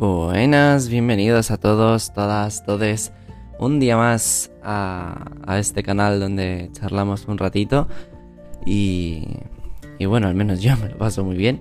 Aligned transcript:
Buenas, 0.00 0.88
bienvenidos 0.88 1.50
a 1.50 1.58
todos, 1.58 2.14
todas, 2.14 2.64
todes. 2.64 3.12
Un 3.58 3.78
día 3.78 3.98
más 3.98 4.50
a, 4.62 5.58
este 5.58 5.82
canal 5.82 6.18
donde 6.18 6.70
charlamos 6.72 7.26
un 7.28 7.36
ratito. 7.36 7.86
Y, 8.64 9.24
y 9.98 10.06
bueno, 10.06 10.28
al 10.28 10.34
menos 10.34 10.62
yo 10.62 10.74
me 10.78 10.88
lo 10.88 10.96
paso 10.96 11.22
muy 11.22 11.36
bien. 11.36 11.60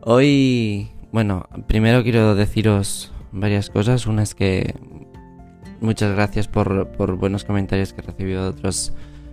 Hoy, 0.00 0.92
bueno, 1.10 1.48
primero 1.66 2.04
quiero 2.04 2.36
deciros 2.36 3.10
varias 3.32 3.68
cosas. 3.68 4.06
Una 4.06 4.22
es 4.22 4.36
que 4.36 4.76
muchas 5.80 6.14
gracias 6.14 6.46
por, 6.46 6.86
por 6.92 7.16
buenos 7.16 7.42
comentarios 7.42 7.92
que 7.92 8.00
he 8.00 8.04
recibido 8.04 8.44
de 8.44 8.50
otros, 8.50 8.92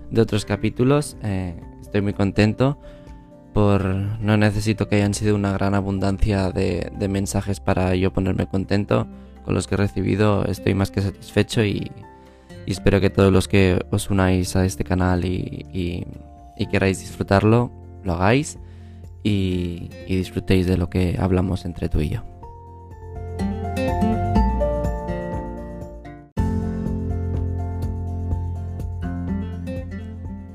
de 0.10 0.22
otros 0.22 0.46
capítulos. 0.46 1.18
Eh, 1.22 1.54
estoy 1.84 2.02
muy 2.02 2.14
contento 2.14 2.80
por 3.54 3.86
no 3.86 4.38
necesito 4.38 4.88
que 4.88 4.98
hayan 4.98 5.14
sido 5.14 5.36
una 5.36 5.54
gran 5.54 5.74
abundancia 5.76 6.52
de, 6.52 6.92
mensajes 7.10 7.60
para 7.60 7.96
yo 7.96 8.14
ponerme 8.14 8.48
contento 8.48 9.08
con 9.44 9.54
los 9.54 9.68
que 9.68 9.76
he 9.76 9.78
recibido 9.78 10.46
estoy 10.46 10.74
más 10.74 10.92
que 10.92 11.02
satisfecho 11.02 11.64
y, 11.64 11.92
espero 12.66 13.02
que 13.02 13.10
todos 13.10 13.34
los 13.34 13.48
que 13.48 13.84
os 13.90 14.10
unáis 14.10 14.56
a 14.56 14.66
este 14.66 14.84
canal 14.84 15.26
y, 15.26 16.06
queráis 16.72 17.00
disfrutarlo 17.00 17.72
lo 18.04 18.14
hagáis 18.14 18.60
y, 19.24 19.90
y 20.08 20.18
disfrutéis 20.18 20.68
de 20.68 20.78
lo 20.78 20.90
que 20.90 21.18
hablamos 21.20 21.66
entre 21.66 21.90
tú 21.90 22.02
y 22.02 22.10
yo. 22.10 22.24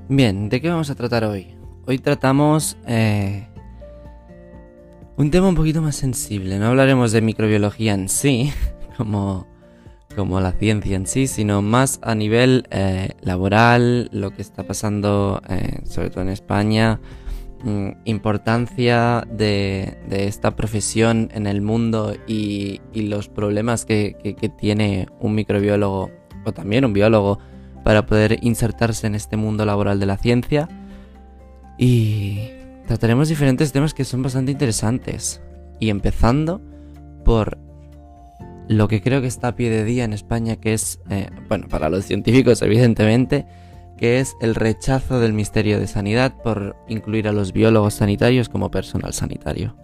Bien, 0.08 0.48
¿de 0.48 0.60
qué 0.60 0.68
vamos 0.68 0.90
a 0.90 0.94
tratar 0.94 1.24
hoy? 1.24 1.53
Hoy 1.86 1.98
tratamos 1.98 2.78
eh, 2.86 3.46
un 5.18 5.30
tema 5.30 5.48
un 5.48 5.54
poquito 5.54 5.82
más 5.82 5.96
sensible. 5.96 6.58
No 6.58 6.68
hablaremos 6.68 7.12
de 7.12 7.20
microbiología 7.20 7.92
en 7.92 8.08
sí, 8.08 8.54
como, 8.96 9.46
como 10.16 10.40
la 10.40 10.52
ciencia 10.52 10.96
en 10.96 11.06
sí, 11.06 11.26
sino 11.26 11.60
más 11.60 11.98
a 12.02 12.14
nivel 12.14 12.66
eh, 12.70 13.10
laboral, 13.20 14.08
lo 14.12 14.30
que 14.30 14.40
está 14.40 14.62
pasando, 14.62 15.42
eh, 15.50 15.80
sobre 15.84 16.08
todo 16.08 16.22
en 16.22 16.30
España, 16.30 17.00
mm, 17.62 17.88
importancia 18.06 19.26
de, 19.30 19.98
esta 20.08 20.56
profesión 20.56 21.28
en 21.34 21.46
el 21.46 21.60
mundo 21.60 22.14
y, 22.26 22.80
los 22.94 23.28
problemas 23.28 23.84
que 23.84 24.16
tiene 24.58 25.06
un 25.20 25.34
microbiólogo 25.34 26.10
o 26.46 26.52
también 26.52 26.86
un 26.86 26.94
biólogo 26.94 27.40
para 27.84 28.06
poder 28.06 28.38
insertarse 28.40 29.06
en 29.06 29.14
este 29.14 29.36
mundo 29.36 29.66
laboral 29.66 30.00
de 30.00 30.06
la 30.06 30.16
ciencia 30.16 30.66
y 31.78 32.50
trataremos 32.86 33.28
diferentes 33.28 33.72
temas 33.72 33.94
que 33.94 34.04
son 34.04 34.22
bastante 34.22 34.52
interesantes. 34.52 35.40
Y 35.80 35.90
empezando 35.90 36.60
por 37.24 37.58
lo 38.68 38.88
que 38.88 39.02
creo 39.02 39.20
que 39.20 39.26
está 39.26 39.48
a 39.48 39.56
pie 39.56 39.70
de 39.70 39.84
día 39.84 40.04
en 40.04 40.12
España, 40.12 40.56
que 40.56 40.74
es, 40.74 41.00
eh, 41.10 41.28
bueno, 41.48 41.68
para 41.68 41.88
los 41.88 42.04
científicos 42.04 42.62
evidentemente, 42.62 43.46
que 43.96 44.20
es 44.20 44.36
el 44.40 44.54
rechazo 44.54 45.20
del 45.20 45.32
Ministerio 45.32 45.78
de 45.78 45.86
Sanidad 45.86 46.34
por 46.42 46.76
incluir 46.88 47.28
a 47.28 47.32
los 47.32 47.52
biólogos 47.52 47.94
sanitarios 47.94 48.48
como 48.48 48.70
personal 48.70 49.12
sanitario. 49.12 49.76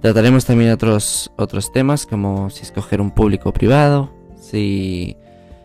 Trataremos 0.00 0.44
también 0.44 0.72
otros, 0.72 1.30
otros 1.36 1.72
temas 1.72 2.06
como 2.06 2.50
si 2.50 2.62
escoger 2.62 3.00
un 3.00 3.12
público 3.12 3.52
privado, 3.52 4.12
si, 4.40 5.16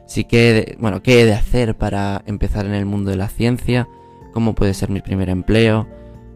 si 0.05 0.25
qué, 0.25 0.77
bueno, 0.79 1.01
qué 1.01 1.21
he 1.21 1.25
de 1.25 1.33
hacer 1.33 1.75
para 1.75 2.21
empezar 2.27 2.65
en 2.67 2.75
el 2.75 2.85
mundo 2.85 3.09
de 3.09 3.17
la 3.17 3.29
ciencia, 3.29 3.87
cómo 4.37 4.53
puede 4.53 4.75
ser 4.75 4.91
mi 4.91 5.01
primer 5.01 5.29
empleo. 5.29 5.87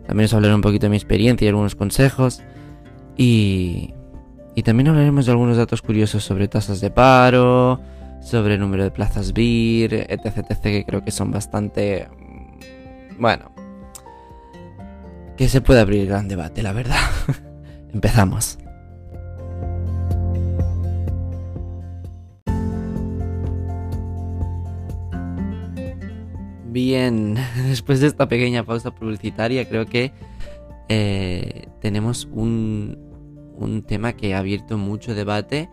También 0.08 0.26
os 0.26 0.34
hablaré 0.34 0.56
un 0.56 0.62
poquito 0.62 0.88
de 0.88 0.90
mi 0.90 0.96
experiencia 0.96 1.46
y 1.46 1.50
algunos 1.50 1.76
consejos. 1.76 2.42
Y, 3.16 3.94
y 4.56 4.64
también 4.64 4.88
hablaremos 4.88 5.28
de 5.28 5.34
algunos 5.34 5.56
datos 5.56 5.84
curiosos 5.84 6.24
sobre 6.24 6.48
tasas 6.48 6.82
de 6.82 6.90
paro, 6.90 7.80
sobre 8.20 8.56
el 8.56 8.60
número 8.60 8.84
de 8.84 8.90
plazas 8.90 9.34
BIR, 9.34 10.08
etc, 10.10 10.38
etc, 10.50 10.62
que 10.64 10.84
creo 10.84 11.04
que 11.04 11.12
son 11.12 11.30
bastante... 11.30 12.10
Bueno, 13.20 13.52
que 15.38 15.48
se 15.48 15.62
puede 15.62 15.82
abrir 15.82 16.08
gran 16.08 16.28
debate, 16.28 16.64
la 16.64 16.74
verdad. 16.74 16.98
Empezamos. 17.94 18.58
Bien, 26.72 27.36
después 27.68 28.00
de 28.00 28.08
esta 28.08 28.30
pequeña 28.30 28.64
pausa 28.64 28.92
publicitaria, 28.96 29.68
creo 29.68 29.86
que 29.86 30.14
eh, 30.88 31.68
tenemos 31.82 32.30
un, 32.32 32.98
un, 33.58 33.84
tema 33.84 34.14
que 34.14 34.34
ha 34.34 34.40
abierto 34.40 34.78
mucho 34.78 35.14
debate 35.14 35.70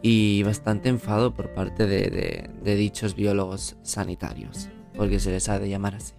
y 0.00 0.42
bastante 0.42 0.88
enfado 0.88 1.34
por 1.34 1.52
parte 1.52 1.86
de, 1.86 2.48
dichos 2.74 3.14
biólogos 3.14 3.76
sanitarios, 3.82 4.70
porque 4.96 5.20
se 5.20 5.30
les 5.30 5.46
ha 5.50 5.58
de 5.58 5.68
llamar 5.68 5.96
así, 5.96 6.14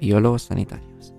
biólogos 0.00 0.42
sanitarios. 0.42 1.14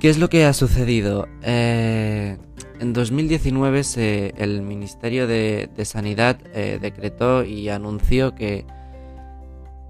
¿Qué 0.00 0.10
es 0.10 0.18
lo 0.18 0.28
que 0.28 0.46
ha 0.46 0.52
sucedido? 0.52 1.28
Eh, 1.44 2.38
en 2.80 2.92
2019 2.92 4.34
el 4.36 4.62
Ministerio 4.62 5.28
de, 5.28 5.70
Sanidad 5.84 6.40
eh, 6.54 6.80
decretó 6.82 7.44
y 7.44 7.68
anunció 7.68 8.34
que 8.34 8.64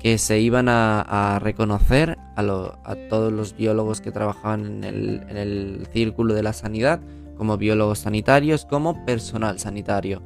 que 0.00 0.16
se 0.16 0.40
iban 0.40 0.68
a, 0.68 1.38
reconocer 1.40 2.18
a, 2.34 2.96
todos 3.10 3.32
los 3.32 3.54
biólogos 3.54 4.00
que 4.00 4.10
trabajaban 4.10 4.82
en 4.82 5.36
el, 5.36 5.86
círculo 5.92 6.34
de 6.34 6.42
la 6.42 6.54
sanidad 6.54 7.00
como 7.36 7.58
biólogos 7.58 8.00
sanitarios, 8.00 8.64
como 8.64 9.04
personal 9.04 9.58
sanitario. 9.58 10.22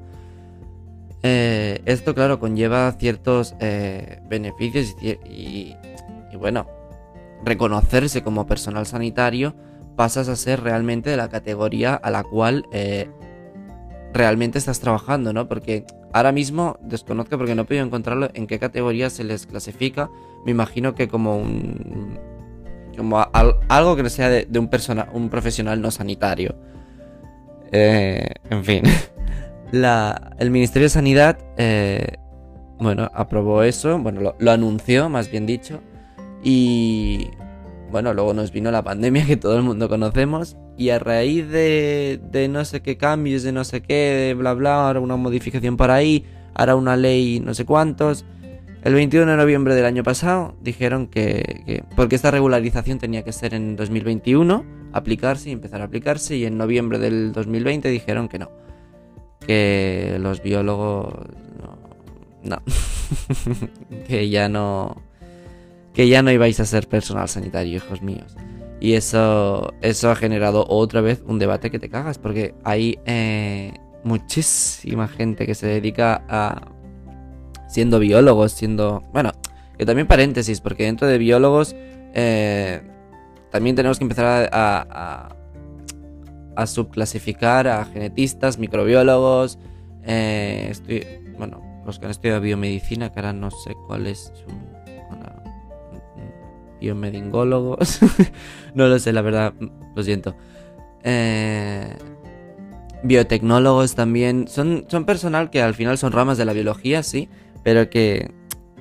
Eh, 1.23 1.81
esto, 1.87 2.15
claro, 2.15 2.39
conlleva 2.39 2.93
ciertos 2.93 3.55
eh, 3.59 4.21
beneficios 4.29 4.97
y, 5.03 5.75
bueno, 6.39 6.67
reconocerse 7.45 8.23
como 8.23 8.47
personal 8.47 8.87
sanitario 8.87 9.55
pasas 9.97 10.29
a 10.29 10.37
ser 10.37 10.63
realmente 10.63 11.11
de 11.11 11.17
la 11.17 11.29
categoría 11.29 11.95
a 11.95 12.11
la 12.11 12.25
cual 12.25 12.67
eh, 12.73 13.09
realmente 14.15 14.59
estás 14.59 14.81
trabajando, 14.81 15.33
¿no? 15.33 15.49
Porque 15.49 15.85
ahora 16.13 16.33
mismo 16.33 16.79
desconozco 16.81 17.37
porque 17.37 17.55
no 17.55 17.63
he 17.63 17.65
podido 17.65 17.85
encontrarlo 17.85 18.31
en 18.33 18.47
qué 18.47 18.59
categoría 18.59 19.11
se 19.11 19.25
les 19.25 19.47
clasifica. 19.47 20.09
Me 20.47 20.53
imagino 20.53 20.95
que 20.95 21.09
como 21.09 21.37
un. 21.37 22.19
como 22.97 23.21
algo 23.69 23.97
que 23.97 24.03
no 24.05 24.09
sea 24.09 24.31
de, 24.31 24.59
un, 24.59 24.69
persona, 24.69 25.09
un 25.13 25.29
profesional 25.29 25.83
no 25.83 25.91
sanitario. 25.91 26.55
Eh, 27.73 28.27
en 28.49 28.65
fin. 28.65 28.83
La, 29.73 30.37
el 30.39 30.53
Ministerio 30.53 30.87
de 30.87 30.91
Sanidad, 30.91 31.39
eh, 31.57 32.19
bueno, 32.79 33.11
aprobó 33.13 33.65
eso, 33.65 33.99
bueno, 33.99 34.35
lo 34.39 34.51
anunció, 34.53 35.09
más 35.09 35.29
bien 35.29 35.47
dicho. 35.47 35.81
Y 36.45 37.31
bueno, 37.91 38.15
luego 38.15 38.35
nos 38.35 38.53
vino 38.53 38.71
la 38.71 38.83
pandemia 38.83 39.25
que 39.27 39.37
todo 39.37 39.57
el 39.57 39.65
mundo 39.65 39.89
conocemos 39.89 40.57
y 40.77 40.91
a 40.91 40.99
raíz 40.99 41.49
de, 41.49 42.21
de 42.31 42.49
no 42.49 42.65
sé 42.65 42.83
qué 42.83 42.97
cambios, 42.97 43.43
de 43.43 43.53
no 43.53 43.65
sé 43.65 43.83
qué, 43.83 43.95
de 43.95 44.35
bla 44.35 44.55
bla, 44.55 44.87
ahora 44.87 45.01
una 45.01 45.17
modificación 45.17 45.77
por 45.77 45.91
ahí, 45.91 46.25
ahora 46.55 46.77
una 46.77 46.97
ley 46.97 47.41
no 47.41 47.55
sé 47.55 47.65
cuántos. 47.65 48.25
El 48.83 48.93
21 48.93 49.31
de 49.31 49.37
noviembre 49.39 49.75
del 49.75 49.87
año 49.87 50.03
pasado 50.03 50.55
dijeron 50.61 51.07
que, 51.07 51.83
porque 51.97 52.17
esta 52.17 52.31
regularización 52.31 52.99
tenía 52.99 53.23
que 53.23 53.33
ser 53.33 53.55
en 53.55 53.77
2021, 53.77 54.65
aplicarse 54.93 55.49
y 55.49 55.53
empezar 55.53 55.81
a 55.81 55.85
aplicarse 55.85 56.37
y 56.37 56.45
en 56.45 56.59
noviembre 56.59 56.99
del 56.99 57.33
2020 57.33 57.89
dijeron 57.89 58.29
que 58.29 58.39
no, 58.39 58.51
que 59.47 60.19
los 60.21 60.43
biólogos 60.43 61.15
no, 61.63 61.79
no. 62.43 62.63
que 64.07 64.29
ya 64.29 64.49
no 64.49 65.03
que 65.95 66.09
ya 66.09 66.23
no 66.23 66.33
ibais 66.33 66.59
a 66.61 66.67
ser 66.67 66.89
personal 66.89 67.29
sanitario, 67.29 67.77
hijos 67.77 68.03
míos. 68.03 68.37
Y 68.85 68.97
eso, 68.97 69.73
eso 69.81 70.11
ha 70.11 70.15
generado 70.15 70.67
otra 70.69 71.01
vez 71.01 71.25
un 71.27 71.39
debate 71.39 71.71
que 71.71 71.79
te 71.79 71.89
cagas, 71.89 72.19
porque 72.19 72.55
hay 72.65 72.99
eh, 73.07 73.73
muchísima 74.03 75.09
gente 75.09 75.47
que 75.47 75.55
se 75.55 75.67
dedica 75.67 76.23
a 76.29 76.71
siendo 77.67 77.99
biólogos, 77.99 78.53
siendo... 78.53 79.03
Bueno, 79.11 79.33
que 79.79 79.87
también 79.87 80.07
paréntesis, 80.07 80.61
porque 80.61 80.85
dentro 80.85 81.09
de 81.09 81.17
biólogos 81.17 81.75
eh, 82.13 82.83
también 83.51 83.75
tenemos 83.75 83.97
que 83.97 84.05
empezar 84.05 84.51
a, 84.53 85.35
a, 86.55 86.67
subclasificar 86.67 87.67
a 87.67 87.87
genetistas, 87.87 88.59
microbiólogos, 88.59 89.59
eh, 90.03 91.25
bueno, 91.39 91.83
los 91.87 91.99
que 91.99 92.05
han 92.05 92.11
estudiado 92.11 92.43
biomedicina, 92.43 93.11
que 93.11 93.21
ahora 93.21 93.33
no 93.33 93.51
sé 93.51 93.75
cuál 93.87 94.09
es 94.09 94.31
su 94.35 94.84
biomedingólogos. 96.85 98.01
no 98.75 98.87
lo 98.87 98.99
sé, 98.99 99.13
la 99.13 99.23
verdad, 99.23 99.55
lo 99.95 100.03
siento. 100.03 100.37
Eh, 101.03 101.97
biotecnólogos 103.03 103.95
también. 103.95 104.49
Son, 104.49 104.85
son 104.89 105.05
personal 105.05 105.51
que 105.51 105.63
al 105.63 105.75
final 105.75 105.99
son 105.99 106.13
ramas 106.13 106.39
de 106.39 106.45
la 106.45 106.53
biología, 106.53 107.03
sí, 107.03 107.29
pero 107.63 107.89
que 107.91 108.31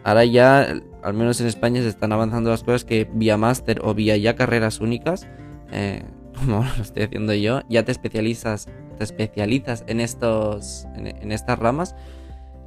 ahora 0.04 0.26
ya, 0.26 0.74
al 1.04 1.14
menos 1.14 1.40
en 1.42 1.48
España, 1.48 1.82
se 1.82 1.90
están 1.90 2.12
avanzando 2.12 2.50
las 2.50 2.64
cosas 2.64 2.86
que 2.86 3.08
vía 3.14 3.38
máster 3.38 3.80
o 3.84 3.94
vía 3.94 4.18
ya 4.18 4.36
carreras 4.36 4.80
únicas, 4.80 5.28
eh, 5.72 6.04
como 6.36 6.64
lo 6.64 6.84
estoy 6.84 7.04
haciendo 7.04 7.34
yo, 7.34 7.62
ya 7.70 7.84
te 7.84 7.92
especializas 7.92 8.68
te 8.98 9.04
especializas 9.04 9.84
en, 9.88 10.00
estos, 10.00 10.88
en, 10.96 11.32
estas 11.32 11.60
ramas 11.60 11.96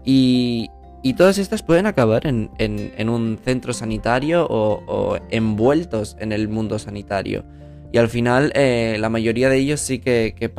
y, 0.05 0.71
y, 1.02 1.14
todas 1.14 1.38
estas 1.38 1.62
pueden 1.62 1.87
acabar 1.87 2.26
en, 2.26 2.50
en, 2.58 3.08
un 3.08 3.38
centro 3.44 3.72
sanitario 3.72 4.46
o, 4.48 5.19
envueltos 5.31 6.16
en 6.20 6.32
el 6.32 6.48
mundo 6.48 6.78
sanitario. 6.78 7.44
Y 7.93 7.98
al 7.98 8.08
final 8.08 8.52
eh, 8.54 8.96
la 8.98 9.08
mayoría 9.08 9.48
de 9.48 9.58
ellos 9.58 9.81
sí 9.81 9.98
que, 10.00 10.34
que 10.37 10.52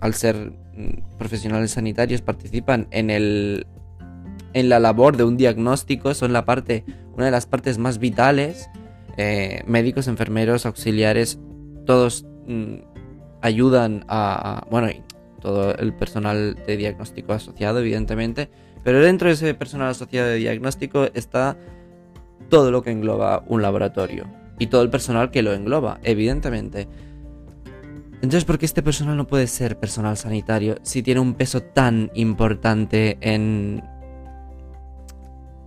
al 0.00 0.14
ser 0.14 0.36
mm, 0.36 1.16
profesionales 1.18 1.72
sanitarios 1.72 2.20
participan 2.20 2.86
en 2.90 3.10
el 3.10 3.66
en 4.54 4.68
la 4.68 4.80
labor 4.80 5.16
de 5.16 5.24
un 5.24 5.36
diagnóstico, 5.36 6.14
son 6.14 6.32
la 6.32 6.44
parte, 6.44 6.84
una 7.14 7.26
de 7.26 7.30
las 7.30 7.46
partes 7.46 7.78
más 7.78 7.98
vitales. 7.98 8.68
Eh, 9.16 9.62
médicos, 9.66 10.08
enfermeros, 10.08 10.64
auxiliares, 10.64 11.38
todos 11.84 12.24
mm, 12.46 12.76
ayudan 13.42 14.04
a, 14.08 14.66
bueno, 14.70 14.88
todo 15.40 15.74
el 15.74 15.92
personal 15.92 16.56
de 16.66 16.76
diagnóstico 16.76 17.32
asociado, 17.32 17.80
evidentemente, 17.80 18.48
pero 18.84 19.00
dentro 19.00 19.28
de 19.28 19.34
ese 19.34 19.54
personal 19.54 19.90
asociado 19.90 20.28
de 20.28 20.36
diagnóstico 20.36 21.08
está 21.14 21.56
todo 22.48 22.70
lo 22.70 22.82
que 22.82 22.90
engloba 22.90 23.44
un 23.46 23.62
laboratorio 23.62 24.26
y 24.58 24.66
todo 24.66 24.82
el 24.82 24.90
personal 24.90 25.30
que 25.30 25.42
lo 25.42 25.52
engloba, 25.52 25.98
evidentemente. 26.02 26.88
Entonces, 28.16 28.44
¿por 28.44 28.58
qué 28.58 28.66
este 28.66 28.82
personal 28.82 29.16
no 29.16 29.26
puede 29.26 29.46
ser 29.46 29.78
personal 29.78 30.16
sanitario 30.16 30.76
si 30.82 31.02
tiene 31.02 31.20
un 31.20 31.34
peso 31.34 31.62
tan 31.62 32.10
importante 32.14 33.18
en, 33.20 33.82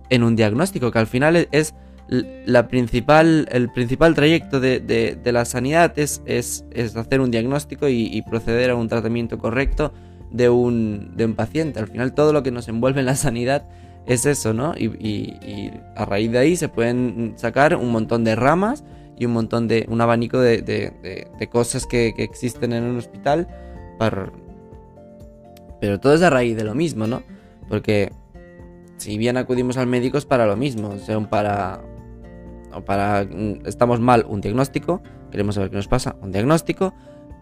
en 0.08 0.22
un 0.22 0.36
diagnóstico? 0.36 0.90
Que 0.90 0.98
al 0.98 1.06
final 1.06 1.48
es 1.50 1.74
la 2.08 2.68
principal, 2.68 3.48
el 3.50 3.70
principal 3.70 4.14
trayecto 4.14 4.60
de, 4.60 5.18
la 5.24 5.44
sanidad 5.44 5.98
es, 5.98 6.22
es, 6.24 6.64
hacer 6.96 7.20
un 7.20 7.30
diagnóstico 7.30 7.88
y, 7.88 8.22
proceder 8.22 8.70
a 8.70 8.76
un 8.76 8.88
tratamiento 8.88 9.38
correcto 9.38 9.92
de 10.30 10.48
un, 10.48 11.16
de 11.16 11.24
un, 11.24 11.34
paciente. 11.34 11.80
Al 11.80 11.88
final 11.88 12.14
todo 12.14 12.32
lo 12.32 12.42
que 12.42 12.50
nos 12.50 12.68
envuelve 12.68 13.00
en 13.00 13.06
la 13.06 13.16
sanidad 13.16 13.68
es 14.06 14.26
eso, 14.26 14.52
¿no? 14.52 14.74
Y, 14.76 15.72
a 15.96 16.04
raíz 16.04 16.30
de 16.30 16.38
ahí 16.38 16.56
se 16.56 16.68
pueden 16.68 17.34
sacar 17.36 17.76
un 17.76 17.90
montón 17.90 18.24
de 18.24 18.36
ramas 18.36 18.84
y 19.18 19.24
un 19.24 19.32
montón 19.32 19.66
de, 19.68 19.86
un 19.88 20.00
abanico 20.00 20.38
de, 20.38 21.48
cosas 21.50 21.86
que, 21.86 22.14
existen 22.18 22.72
en 22.72 22.84
un 22.84 22.96
hospital. 22.98 23.48
Para... 23.98 24.32
Pero 25.80 26.00
todo 26.00 26.14
es 26.14 26.22
a 26.22 26.30
raíz 26.30 26.56
de 26.56 26.64
lo 26.64 26.74
mismo, 26.74 27.06
¿no? 27.06 27.22
Porque 27.68 28.12
si 28.96 29.18
bien 29.18 29.36
acudimos 29.36 29.76
al 29.76 29.86
médico 29.86 30.18
es 30.18 30.24
para 30.24 30.46
lo 30.46 30.56
mismo, 30.56 30.96
sea, 30.98 31.18
para 31.28 31.82
para 32.84 33.24
mm, 33.24 33.66
estamos 33.66 34.00
mal 34.00 34.26
un 34.28 34.40
diagnóstico, 34.40 35.02
queremos 35.30 35.54
saber 35.54 35.70
qué 35.70 35.76
nos 35.76 35.88
pasa, 35.88 36.16
un 36.20 36.32
diagnóstico, 36.32 36.94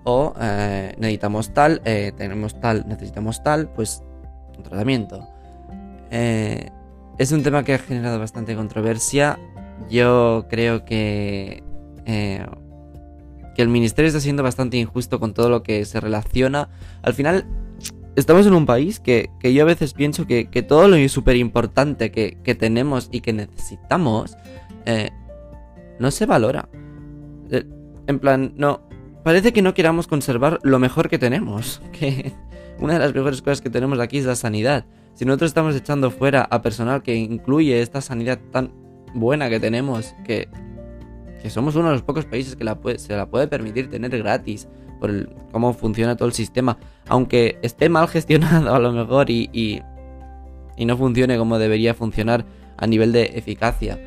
o 0.04 0.34
eh, 0.38 0.94
necesitamos 0.98 1.52
tal, 1.52 1.80
eh, 1.84 2.12
tenemos 2.16 2.60
tal, 2.60 2.84
necesitamos 2.86 3.42
tal, 3.42 3.68
pues 3.70 4.02
un 4.56 4.62
tratamiento. 4.62 5.26
Eh, 6.10 6.70
es 7.18 7.32
un 7.32 7.42
tema 7.42 7.64
que 7.64 7.74
ha 7.74 7.78
generado 7.78 8.18
bastante 8.18 8.54
controversia. 8.54 9.38
Yo 9.90 10.46
creo 10.48 10.84
que 10.84 11.62
que 12.06 13.62
el 13.62 13.68
ministerio 13.68 14.08
está 14.08 14.20
siendo 14.20 14.42
bastante 14.42 14.76
injusto 14.76 15.20
con 15.20 15.32
todo 15.32 15.48
lo 15.48 15.62
que 15.62 15.84
se 15.84 16.00
relaciona. 16.00 16.68
Al 17.02 17.14
final, 17.14 17.46
estamos 18.16 18.46
en 18.46 18.52
un 18.52 18.66
país 18.66 18.98
que, 18.98 19.30
yo 19.42 19.62
a 19.62 19.64
veces 19.64 19.94
pienso 19.94 20.26
que, 20.26 20.44
todo 20.68 20.88
lo 20.88 21.08
súper 21.08 21.36
importante 21.36 22.10
que, 22.10 22.36
que, 22.42 22.54
tenemos 22.56 23.08
y 23.12 23.20
que 23.20 23.32
necesitamos 23.32 24.36
no 25.98 26.10
se 26.10 26.26
valora. 26.26 26.68
En 28.06 28.18
plan, 28.18 28.52
no. 28.56 28.82
Parece 29.24 29.52
que 29.52 29.62
no 29.62 29.74
queramos 29.74 30.06
conservar 30.06 30.60
lo 30.62 30.78
mejor 30.78 31.08
que 31.08 31.18
tenemos. 31.18 31.82
Que 31.92 32.32
una 32.78 32.94
de 32.94 32.98
las 32.98 33.14
mejores 33.14 33.40
cosas 33.40 33.60
que 33.60 33.70
tenemos 33.70 33.98
aquí 33.98 34.18
es 34.18 34.26
la 34.26 34.36
sanidad. 34.36 34.84
Si 35.14 35.24
nosotros 35.24 35.48
estamos 35.48 35.74
echando 35.74 36.10
fuera 36.10 36.42
a 36.42 36.60
personal 36.60 37.02
que 37.02 37.14
incluye 37.14 37.80
esta 37.80 38.00
sanidad 38.00 38.38
tan 38.52 38.72
buena 39.14 39.48
que 39.48 39.60
tenemos, 39.60 40.14
que, 40.24 40.48
que 41.40 41.50
somos 41.50 41.76
uno 41.76 41.88
de 41.88 41.94
los 41.94 42.02
pocos 42.02 42.24
países 42.26 42.56
que 42.56 42.64
se 42.98 43.16
la 43.16 43.26
puede 43.26 43.48
permitir 43.48 43.88
tener 43.88 44.16
gratis 44.18 44.68
por 45.00 45.32
cómo 45.52 45.72
funciona 45.72 46.16
todo 46.16 46.28
el 46.28 46.34
sistema, 46.34 46.78
aunque 47.08 47.58
esté 47.62 47.88
mal 47.88 48.08
gestionado 48.14 48.74
a 48.74 48.78
lo 48.78 48.92
mejor 48.92 49.30
y, 49.30 49.48
y 50.76 50.84
no 50.84 50.96
funcione 50.96 51.38
como 51.38 51.58
debería 51.58 51.94
funcionar 51.94 52.44
a 52.76 52.86
nivel 52.86 53.12
de 53.12 53.32
eficacia. 53.34 53.98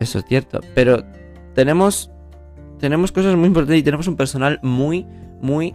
Eso 0.00 0.18
es 0.18 0.24
cierto. 0.24 0.60
Pero 0.74 1.04
tenemos. 1.54 2.10
Tenemos 2.80 3.12
cosas 3.12 3.36
muy 3.36 3.46
importantes 3.46 3.78
y 3.78 3.82
tenemos 3.82 4.08
un 4.08 4.16
personal 4.16 4.58
muy, 4.62 5.06
muy, 5.40 5.74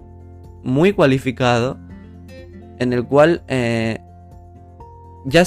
muy 0.63 0.93
cualificado. 0.93 1.77
En 2.79 2.91
el 2.91 3.05
cual. 3.05 3.43
Eh, 3.47 3.99
ya, 5.25 5.43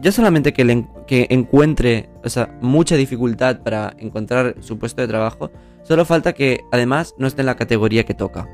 ya 0.00 0.12
solamente 0.12 0.52
que, 0.52 0.84
que 1.06 1.26
encuentre 1.30 2.08
o 2.24 2.28
sea, 2.28 2.56
mucha 2.60 2.96
dificultad 2.96 3.60
para 3.60 3.94
encontrar 3.98 4.56
su 4.60 4.78
puesto 4.78 5.00
de 5.00 5.08
trabajo, 5.08 5.50
solo 5.82 6.04
falta 6.04 6.32
que 6.32 6.64
además 6.72 7.14
no 7.18 7.26
esté 7.26 7.42
en 7.42 7.46
la 7.46 7.56
categoría 7.56 8.04
que 8.04 8.14
toca. 8.14 8.48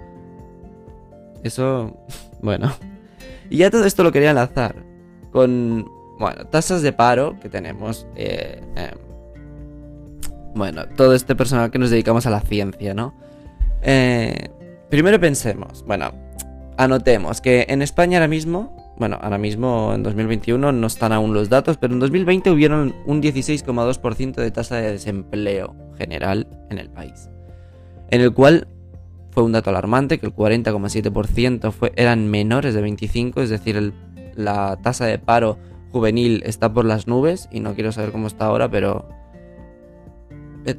Eso, 1.43 1.97
bueno. 2.43 2.73
Y 3.51 3.59
ya 3.59 3.71
todo 3.71 3.85
esto 3.85 4.05
lo 4.05 4.13
quería 4.13 4.31
enlazar 4.31 4.77
con, 5.33 5.91
bueno, 6.19 6.47
tasas 6.47 6.83
de 6.83 6.93
paro 6.93 7.39
que 7.41 7.49
tenemos. 7.49 8.07
Eh, 8.15 8.61
em, 8.77 9.08
bueno, 10.59 10.85
todo 10.97 11.15
este 11.15 11.35
personal 11.35 11.71
que 11.71 11.79
nos 11.79 11.91
dedicamos 11.91 12.27
a 12.27 12.31
la 12.31 12.41
ciencia, 12.41 12.93
¿no? 12.93 13.15
Eh, 13.83 14.51
primero 14.91 15.19
pensemos, 15.21 15.85
bueno, 15.87 16.13
anotemos 16.77 17.41
que 17.41 17.67
en 17.69 17.81
España 17.81 18.19
ahora 18.19 18.29
mismo, 18.29 18.95
bueno, 18.99 19.19
ahora 19.23 19.39
mismo 19.39 19.93
en 19.95 20.03
2021 20.03 20.73
no 20.73 20.87
están 20.87 21.13
aún 21.13 21.33
los 21.33 21.49
datos, 21.49 21.77
pero 21.77 21.95
en 21.95 22.01
2020 22.01 22.51
hubieron 22.51 22.95
un 23.07 23.23
16,2% 23.23 24.35
de 24.35 24.51
tasa 24.51 24.77
de 24.77 24.93
desempleo 24.93 25.75
general 25.97 26.47
en 26.71 26.79
el 26.79 26.91
país, 26.91 27.31
en 28.11 28.21
el 28.21 28.35
cual 28.35 28.69
fue 29.31 29.45
un 29.45 29.53
dato 29.53 29.71
alarmante 29.71 30.19
que 30.19 30.27
el 30.27 30.35
40,7% 30.35 31.93
eran 31.95 32.29
menores 32.29 32.75
de 32.75 32.81
25, 32.81 33.43
es 33.43 33.51
decir, 33.51 33.93
la 34.35 34.79
tasa 34.83 35.07
de 35.07 35.19
paro 35.19 35.59
juvenil 35.93 36.43
está 36.45 36.73
por 36.73 36.85
las 36.85 37.07
nubes 37.07 37.49
y 37.51 37.61
no 37.61 37.75
quiero 37.75 37.93
saber 37.93 38.13
cómo 38.13 38.27
está 38.27 38.47
ahora, 38.47 38.71
pero 38.71 39.09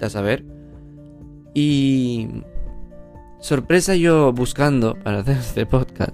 A 0.01 0.09
saber. 0.09 0.45
Y... 1.53 2.27
Sorpresa 3.39 3.95
yo 3.95 4.33
buscando 4.33 4.95
para 4.95 5.19
hacer 5.19 5.37
este 5.39 5.65
podcast. 5.65 6.13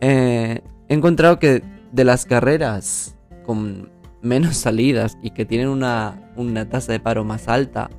Eh, 0.00 0.60
he 0.88 0.94
encontrado 0.94 1.38
que 1.38 1.62
de 1.92 2.04
las 2.04 2.24
carreras 2.24 3.16
con 3.44 3.90
menos 4.22 4.56
salidas 4.56 5.18
y 5.22 5.30
que 5.30 5.44
tienen 5.44 5.68
una, 5.68 6.32
una 6.36 6.68
tasa 6.68 6.92
de 6.92 7.00
paro 7.00 7.24
más 7.24 7.48
alta, 7.48 7.90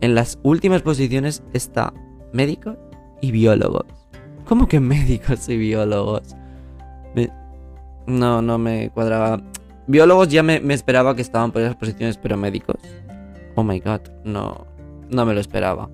en 0.00 0.14
las 0.14 0.38
últimas 0.42 0.82
posiciones 0.82 1.42
está 1.52 1.92
médicos 2.32 2.76
y 3.20 3.30
biólogos. 3.30 3.86
¿Cómo 4.46 4.66
que 4.66 4.80
médicos 4.80 5.48
y 5.48 5.56
biólogos? 5.56 6.34
No, 8.06 8.40
no 8.40 8.58
me 8.58 8.90
cuadraba. 8.90 9.42
Biólogos 9.86 10.28
ya 10.28 10.42
me, 10.42 10.60
me, 10.60 10.74
esperaba 10.74 11.14
que 11.14 11.22
estaban 11.22 11.52
por 11.52 11.62
esas 11.62 11.76
posiciones, 11.76 12.16
pero 12.16 12.36
médicos. 12.36 12.76
Oh 13.58 13.64
my 13.64 13.80
god, 13.80 14.02
no, 14.22 14.68
no 15.10 15.26
me 15.26 15.34
lo 15.34 15.40
esperaba. 15.40 15.90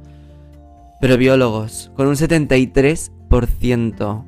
Pero 1.00 1.16
biólogos, 1.16 1.90
con 1.97 2.09
un 2.09 2.14
73%. 2.14 4.25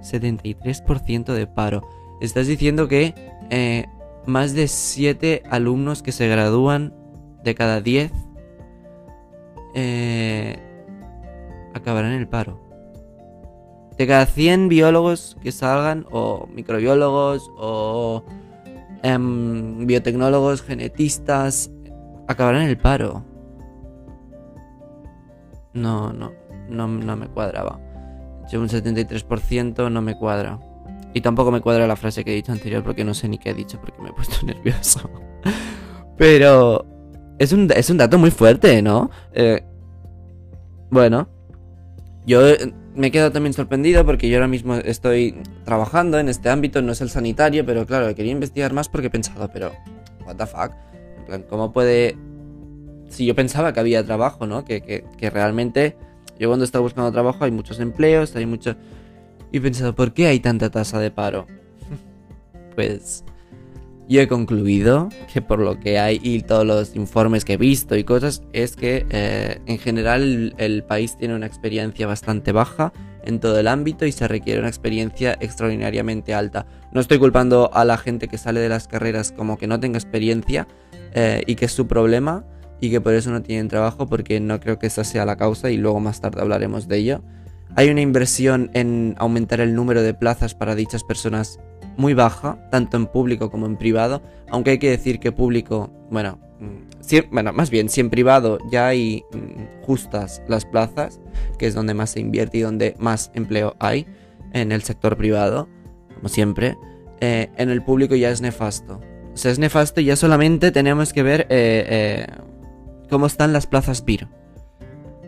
73% 0.00 1.34
de 1.34 1.46
paro. 1.46 1.86
Estás 2.22 2.46
diciendo 2.46 2.88
que 2.88 3.14
eh, 3.50 3.84
más 4.24 4.54
de 4.54 4.68
7 4.68 5.42
alumnos 5.50 6.02
que 6.02 6.10
se 6.10 6.26
gradúan 6.26 6.94
de 7.42 7.54
cada 7.54 7.82
10 7.82 8.10
eh, 9.74 10.56
acabarán 11.74 12.12
en 12.12 12.20
el 12.20 12.28
paro. 12.28 12.62
De 13.98 14.06
cada 14.06 14.24
100 14.24 14.70
biólogos 14.70 15.36
que 15.42 15.52
salgan, 15.52 16.06
o 16.10 16.48
microbiólogos, 16.50 17.50
o 17.58 18.24
em, 19.02 19.86
biotecnólogos, 19.86 20.62
genetistas, 20.62 21.70
acabará 22.26 22.62
en 22.62 22.68
el 22.68 22.78
paro. 22.78 23.24
No, 25.72 26.12
no, 26.12 26.32
no, 26.68 26.88
no 26.88 27.16
me 27.16 27.26
cuadraba. 27.28 27.80
Yo 28.50 28.60
un 28.60 28.68
73% 28.68 29.90
no 29.90 30.02
me 30.02 30.16
cuadra. 30.16 30.58
Y 31.12 31.20
tampoco 31.20 31.50
me 31.50 31.60
cuadra 31.60 31.86
la 31.86 31.96
frase 31.96 32.24
que 32.24 32.32
he 32.32 32.34
dicho 32.34 32.52
anterior 32.52 32.82
porque 32.82 33.04
no 33.04 33.14
sé 33.14 33.28
ni 33.28 33.38
qué 33.38 33.50
he 33.50 33.54
dicho 33.54 33.80
porque 33.80 34.02
me 34.02 34.10
he 34.10 34.12
puesto 34.12 34.36
nervioso. 34.46 35.10
Pero 36.16 36.84
es 37.38 37.52
un, 37.52 37.70
es 37.74 37.90
un 37.90 37.98
dato 37.98 38.18
muy 38.18 38.30
fuerte, 38.30 38.82
¿no? 38.82 39.10
Eh, 39.32 39.62
bueno, 40.90 41.28
yo 42.26 42.46
eh, 42.46 42.72
me 42.94 43.08
he 43.08 43.10
quedado 43.10 43.32
también 43.32 43.52
sorprendido 43.52 44.04
porque 44.04 44.28
yo 44.28 44.36
ahora 44.36 44.48
mismo 44.48 44.74
estoy 44.76 45.40
trabajando 45.64 46.18
en 46.18 46.28
este 46.28 46.50
ámbito, 46.50 46.82
no 46.82 46.92
es 46.92 47.00
el 47.00 47.10
sanitario, 47.10 47.66
pero 47.66 47.86
claro, 47.86 48.14
quería 48.14 48.32
investigar 48.32 48.72
más 48.72 48.88
porque 48.88 49.08
he 49.08 49.10
pensado, 49.10 49.50
pero, 49.52 49.72
what 50.26 50.36
the 50.36 50.46
fuck, 50.46 50.72
¿cómo 51.48 51.72
puede...? 51.72 52.16
Si 53.08 53.26
yo 53.26 53.34
pensaba 53.34 53.72
que 53.72 53.80
había 53.80 54.04
trabajo, 54.04 54.46
¿no? 54.46 54.64
Que, 54.64 55.04
realmente... 55.32 55.96
Yo 56.38 56.48
cuando 56.48 56.64
estaba 56.64 56.82
buscando 56.82 57.12
trabajo 57.12 57.44
hay 57.44 57.50
muchos 57.52 57.78
empleos, 57.80 58.34
hay 58.34 58.46
mucho... 58.46 58.76
Y 59.52 59.58
he 59.58 59.60
pensado, 59.60 59.94
¿por 59.94 60.12
qué 60.12 60.26
hay 60.26 60.40
tanta 60.40 60.70
tasa 60.70 60.98
de 60.98 61.12
paro? 61.12 61.46
pues 62.74 63.24
yo 64.08 64.20
he 64.20 64.28
concluido 64.28 65.08
que 65.32 65.40
por 65.40 65.60
lo 65.60 65.80
que 65.80 65.98
hay 65.98 66.20
y 66.22 66.42
todos 66.42 66.66
los 66.66 66.94
informes 66.94 67.44
que 67.44 67.54
he 67.54 67.56
visto 67.56 67.96
y 67.96 68.04
cosas, 68.04 68.42
es 68.52 68.76
que 68.76 69.06
eh, 69.08 69.60
en 69.64 69.78
general 69.78 70.54
el, 70.58 70.84
país 70.84 71.16
tiene 71.16 71.34
una 71.34 71.46
experiencia 71.46 72.06
bastante 72.06 72.52
baja 72.52 72.92
en 73.24 73.40
todo 73.40 73.58
el 73.58 73.66
ámbito 73.66 74.04
y 74.04 74.12
se 74.12 74.28
requiere 74.28 74.60
una 74.60 74.68
experiencia 74.68 75.38
extraordinariamente 75.40 76.34
alta. 76.34 76.66
No 76.92 77.00
estoy 77.00 77.18
culpando 77.18 77.70
a 77.72 77.86
la 77.86 77.96
gente 77.96 78.28
que 78.28 78.36
sale 78.36 78.60
de 78.60 78.68
las 78.68 78.88
carreras 78.88 79.32
como 79.32 79.56
que 79.56 79.66
no 79.66 79.80
tenga 79.80 79.98
experiencia 79.98 80.68
eh, 81.14 81.42
y 81.46 81.54
que 81.54 81.64
es 81.66 81.72
su 81.72 81.86
problema 81.86 82.44
y 82.80 82.90
que 82.90 83.00
por 83.00 83.14
eso 83.14 83.30
no 83.30 83.42
tienen 83.42 83.68
trabajo 83.68 84.06
porque 84.06 84.40
no 84.40 84.60
creo 84.60 84.78
que 84.78 84.86
esa 84.86 85.04
sea 85.04 85.24
la 85.24 85.36
causa 85.36 85.70
y 85.70 85.76
luego 85.76 86.00
más 86.00 86.20
tarde 86.20 86.40
hablaremos 86.40 86.88
de 86.88 86.98
ello. 86.98 87.22
Hay 87.76 87.88
una 87.88 88.02
inversión 88.02 88.70
en 88.74 89.14
aumentar 89.18 89.60
el 89.60 89.74
número 89.74 90.02
de 90.02 90.14
plazas 90.14 90.54
para 90.54 90.74
dichas 90.74 91.02
personas 91.02 91.58
muy 91.96 92.14
baja, 92.14 92.58
tanto 92.70 92.96
en 92.96 93.06
público 93.06 93.50
como 93.50 93.66
en 93.66 93.76
privado, 93.76 94.22
aunque 94.50 94.72
hay 94.72 94.78
que 94.78 94.90
decir 94.90 95.18
que 95.18 95.32
público, 95.32 95.90
bueno, 96.10 96.38
mm, 96.60 97.30
bueno, 97.30 97.52
más 97.52 97.70
bien, 97.70 97.88
si 97.88 98.00
en 98.00 98.10
privado 98.10 98.58
ya 98.70 98.88
hay 98.88 99.24
mm, 99.32 99.84
justas 99.84 100.42
las 100.48 100.64
plazas, 100.64 101.20
que 101.58 101.66
es 101.66 101.74
donde 101.74 101.94
más 101.94 102.10
se 102.10 102.20
invierte 102.20 102.58
y 102.58 102.60
donde 102.62 102.94
más 102.98 103.30
empleo 103.34 103.76
hay, 103.78 104.06
en 104.52 104.72
el 104.72 104.82
sector 104.82 105.16
privado, 105.16 105.68
como 106.14 106.28
siempre, 106.28 106.76
eh, 107.20 107.50
en 107.56 107.70
el 107.70 107.82
público 107.82 108.14
ya 108.14 108.30
es 108.30 108.40
nefasto. 108.40 109.00
O 109.34 109.48
es 109.48 109.58
nefasto 109.58 110.00
y 110.00 110.04
ya 110.04 110.16
solamente 110.16 110.70
tenemos 110.70 111.12
que 111.12 111.22
ver 111.22 111.42
eh, 111.42 111.46
eh, 111.88 112.26
cómo 113.10 113.26
están 113.26 113.52
las 113.52 113.66
plazas 113.66 114.04
BIR. 114.04 114.28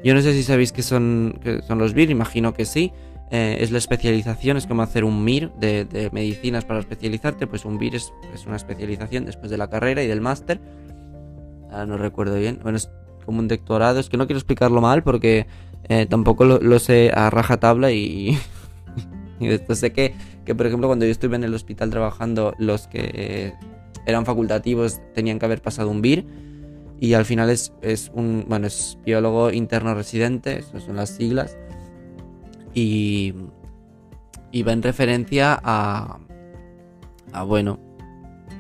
Yo 0.05 0.15
no 0.15 0.21
sé 0.21 0.33
si 0.33 0.45
sabéis 0.45 0.73
qué 0.73 0.83
son, 0.83 1.41
qué 1.43 1.61
son 1.63 1.79
los 1.79 1.93
BIR, 1.93 2.11
imagino 2.11 2.55
que 2.55 2.65
sí. 2.65 2.93
Eh, 3.33 3.59
es 3.61 3.73
la 3.73 3.79
especialización, 3.79 4.57
es 4.57 4.69
como 4.69 4.83
hacer 4.83 5.03
un 5.03 5.25
MIR 5.25 5.53
de, 5.55 6.11
medicinas 6.13 6.65
para 6.65 6.79
especializarte, 6.79 7.49
pues 7.49 7.65
un 7.65 7.77
MIR 7.77 7.97
es, 7.97 8.13
una 8.47 8.55
especialización 8.55 9.25
después 9.25 9.51
de 9.51 9.59
la 9.59 9.69
carrera 9.69 10.05
y 10.05 10.07
del 10.07 10.21
máster. 10.21 10.61
Ahora 11.73 11.87
no 11.87 11.99
recuerdo 11.99 12.37
bien. 12.37 12.61
Bueno, 12.63 12.79
es 12.79 12.89
como 13.25 13.41
un 13.41 13.49
doctorado, 13.49 13.99
es 13.99 14.09
que 14.09 14.17
no 14.17 14.27
quiero 14.27 14.39
explicarlo 14.39 14.81
mal 14.81 15.03
porque 15.03 15.47
tampoco 16.09 16.45
lo, 16.45 16.79
sé 16.79 17.11
a 17.13 17.29
rajatabla 17.31 17.91
y, 17.91 18.39
y 19.41 19.49
después 19.49 19.81
sé 19.81 19.93
que, 19.93 20.15
que, 20.45 20.55
por 20.55 20.67
ejemplo, 20.67 20.87
cuando 20.87 21.05
yo 21.07 21.11
estuve 21.11 21.35
en 21.35 21.43
el 21.43 21.55
hospital 21.55 21.91
trabajando, 21.91 22.55
los 22.59 22.87
que 22.87 23.55
eran 24.07 24.25
facultativos 24.25 25.01
tenían 25.15 25.39
que 25.39 25.45
haber 25.45 25.61
pasado 25.61 25.91
un 25.91 26.01
BIR 26.01 26.25
y 26.99 27.13
al 27.13 27.25
final 27.25 27.51
es, 27.51 27.73
es 27.83 28.11
un, 28.15 28.47
bueno, 28.49 28.67
es 28.67 28.99
biólogo 29.05 29.51
interno 29.51 29.95
residente, 29.95 30.59
esas 30.59 30.85
son 30.85 30.97
las 30.97 31.11
siglas 31.11 31.59
y, 32.73 33.35
va 34.67 34.73
en 34.73 34.83
referencia 34.83 35.59
a, 35.63 36.19
a, 37.33 37.43
bueno, 37.43 37.79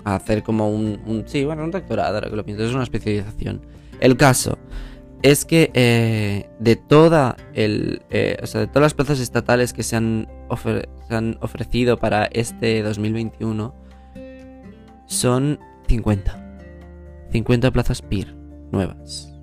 a 0.05 0.17
hacer 0.17 0.43
como 0.43 0.71
un, 0.71 1.25
sí, 1.27 1.45
bueno, 1.45 1.65
un 1.65 1.71
doctorado, 1.71 2.17
ahora 2.17 2.29
que 2.29 2.37
lo 2.37 2.45
pienso, 2.45 2.65
es 2.65 2.75
una 2.75 2.83
especialización. 2.83 3.63
El 4.01 4.17
caso 4.17 4.59
es 5.23 5.45
que 5.47 5.71
eh, 5.73 6.49
de 6.59 6.77
toda 6.77 7.37
el, 7.55 8.03
eh, 8.11 8.37
o 8.43 8.47
sea, 8.47 8.61
de 8.61 8.67
todas 8.67 8.83
las 8.83 8.95
plazas 8.95 9.21
estatales 9.21 9.73
que 9.73 9.83
se 9.83 9.97
han, 9.97 10.29
se 11.09 11.15
han 11.15 11.39
ofrecido 11.41 11.97
para 11.97 12.27
este 12.27 12.83
2021 12.83 13.86
son 15.07 15.59
50. 15.89 16.59
50 17.33 17.71
plazas 17.71 18.03
PIR 18.03 18.35
nuevas 18.71 19.37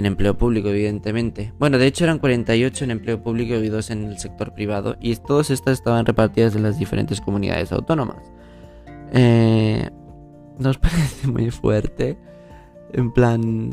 en 0.00 0.06
empleo 0.06 0.36
público, 0.36 0.70
evidentemente. 0.70 1.52
Bueno, 1.58 1.76
de 1.76 1.86
hecho 1.86 2.04
eran 2.04 2.18
48 2.18 2.84
en 2.84 2.90
empleo 2.90 3.22
público 3.22 3.54
y 3.56 3.68
2 3.68 3.90
en 3.90 4.04
el 4.06 4.18
sector 4.18 4.54
privado, 4.54 4.96
y 4.98 5.14
todas 5.16 5.50
estas 5.50 5.74
estaban 5.74 6.06
repartidas 6.06 6.56
en 6.56 6.62
las 6.62 6.78
diferentes 6.78 7.20
comunidades 7.20 7.70
autónomas. 7.70 8.32
Eh, 9.12 9.90
nos 10.58 10.78
parece 10.78 11.28
muy 11.28 11.50
fuerte. 11.50 12.16
En 12.94 13.12
plan, 13.12 13.70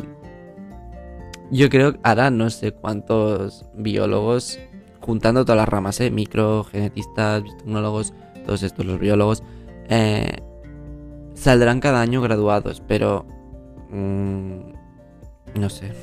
yo 1.49 1.69
creo 1.69 1.93
que 1.93 1.99
ahora 2.03 2.29
no 2.29 2.49
sé 2.49 2.73
cuántos 2.73 3.65
biólogos, 3.73 4.59
juntando 4.99 5.45
todas 5.45 5.59
las 5.59 5.69
ramas, 5.69 6.01
¿eh? 6.01 6.11
micro, 6.11 6.65
genetistas, 6.65 7.43
tecnólogos, 7.59 8.13
todos 8.45 8.63
estos, 8.63 8.85
los 8.85 8.99
biólogos, 8.99 9.43
eh, 9.87 10.41
saldrán 11.37 11.79
cada 11.79 12.01
año 12.01 12.21
graduados, 12.21 12.81
pero... 12.87 13.25
Mm, 13.89 14.73
no 15.55 15.69
sé, 15.69 15.93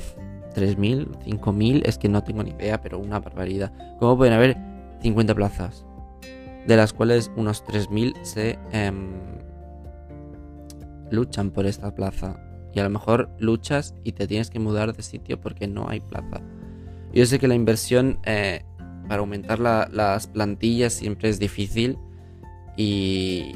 3.000, 0.55 1.19
5.000, 1.25 1.83
es 1.85 1.97
que 1.97 2.09
no 2.09 2.23
tengo 2.23 2.43
ni 2.43 2.51
idea, 2.51 2.81
pero 2.81 2.99
una 2.99 3.19
barbaridad. 3.19 3.71
¿Cómo 3.99 4.17
pueden 4.17 4.33
haber 4.33 4.57
50 5.01 5.35
plazas? 5.35 5.85
De 6.65 6.75
las 6.75 6.93
cuales 6.93 7.31
unos 7.35 7.63
3.000 7.63 8.23
se 8.23 8.57
em, 8.71 9.13
luchan 11.11 11.51
por 11.51 11.65
esta 11.65 11.93
plaza. 11.93 12.39
Y 12.73 12.79
a 12.79 12.83
lo 12.83 12.89
mejor 12.89 13.29
luchas 13.37 13.93
y 14.03 14.13
te 14.13 14.27
tienes 14.27 14.49
que 14.49 14.59
mudar 14.59 14.93
de 14.93 15.03
sitio 15.03 15.39
porque 15.39 15.67
no 15.67 15.87
hay 15.87 15.99
plaza. 15.99 16.41
Yo 17.13 17.25
sé 17.25 17.39
que 17.39 17.47
la 17.47 17.55
inversión 17.55 18.19
eh, 18.25 18.63
para 19.07 19.21
aumentar 19.21 19.59
las 19.59 20.27
plantillas 20.27 20.93
siempre 20.93 21.29
es 21.29 21.39
difícil 21.39 21.97
y, 22.75 23.55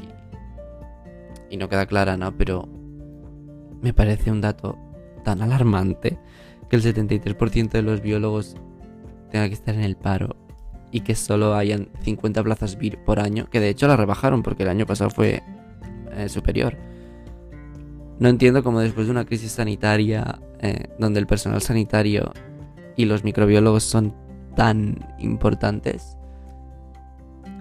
y 1.50 1.56
no 1.56 1.68
queda 1.68 1.86
clara, 1.86 2.16
¿no? 2.16 2.36
Pero 2.36 2.68
me 3.82 3.92
parece 3.92 4.30
un 4.30 4.40
dato 4.40 4.78
tan 5.24 5.42
alarmante 5.42 6.18
que 6.68 6.76
el 6.76 6.82
73% 6.82 7.70
de 7.70 7.82
los 7.82 8.00
biólogos 8.00 8.56
tenga 9.30 9.48
que 9.48 9.54
estar 9.54 9.74
en 9.74 9.82
el 9.82 9.96
paro 9.96 10.36
y 10.92 11.00
que 11.00 11.14
solo 11.14 11.54
hayan 11.54 11.88
50 12.02 12.42
plazas 12.42 12.78
BIR 12.78 13.04
por 13.04 13.20
año, 13.20 13.48
que 13.50 13.60
de 13.60 13.68
hecho 13.68 13.86
la 13.86 13.96
rebajaron 13.96 14.42
porque 14.42 14.62
el 14.62 14.68
año 14.68 14.86
pasado 14.86 15.10
fue 15.10 15.42
eh, 16.12 16.28
superior. 16.28 16.76
No 18.18 18.28
entiendo 18.28 18.62
cómo 18.62 18.80
después 18.80 19.06
de 19.06 19.12
una 19.12 19.24
crisis 19.24 19.52
sanitaria, 19.52 20.40
eh, 20.60 20.88
donde 20.98 21.20
el 21.20 21.26
personal 21.26 21.62
sanitario 21.62 22.32
y 22.96 23.06
los 23.06 23.24
microbiólogos 23.24 23.84
son 23.84 24.14
tan 24.56 24.98
importantes, 25.18 26.16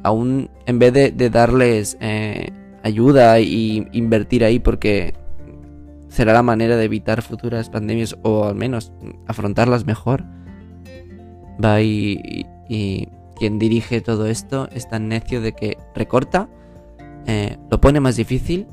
aún 0.03 0.50
en 0.65 0.79
vez 0.79 0.93
de, 0.93 1.29
darles 1.29 1.98
eh, 2.01 2.51
ayuda 2.83 3.39
y 3.39 3.88
invertir 3.91 4.43
ahí 4.43 4.59
porque 4.59 5.13
será 6.09 6.33
la 6.33 6.43
manera 6.43 6.75
de 6.75 6.86
evitar 6.86 7.21
futuras 7.21 7.69
pandemias 7.69 8.17
o 8.24 8.45
al 8.45 8.55
menos 8.55 8.91
afrontarlas 9.27 9.86
mejor. 9.86 10.25
Va 11.63 11.81
y, 11.81 12.45
quien 13.38 13.57
dirige 13.57 14.01
todo 14.01 14.27
esto 14.27 14.67
es 14.74 14.89
tan 14.89 15.07
necio 15.07 15.41
de 15.41 15.53
que 15.53 15.77
recorta, 15.95 16.50
eh, 17.25 17.57
lo 17.71 17.79
pone 17.79 18.00
más 18.00 18.15
difícil 18.15 18.67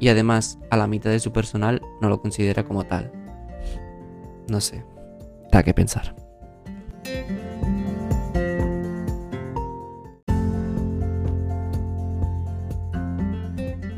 y 0.00 0.08
además 0.08 0.58
a 0.70 0.76
la 0.76 0.86
mitad 0.86 1.10
de 1.10 1.20
su 1.20 1.32
personal 1.32 1.80
no 2.00 2.08
lo 2.08 2.20
considera 2.20 2.64
como 2.64 2.84
tal. 2.84 3.12
No 4.48 4.60
sé, 4.60 4.84
da 5.52 5.62
que 5.62 5.74
pensar. 5.74 6.19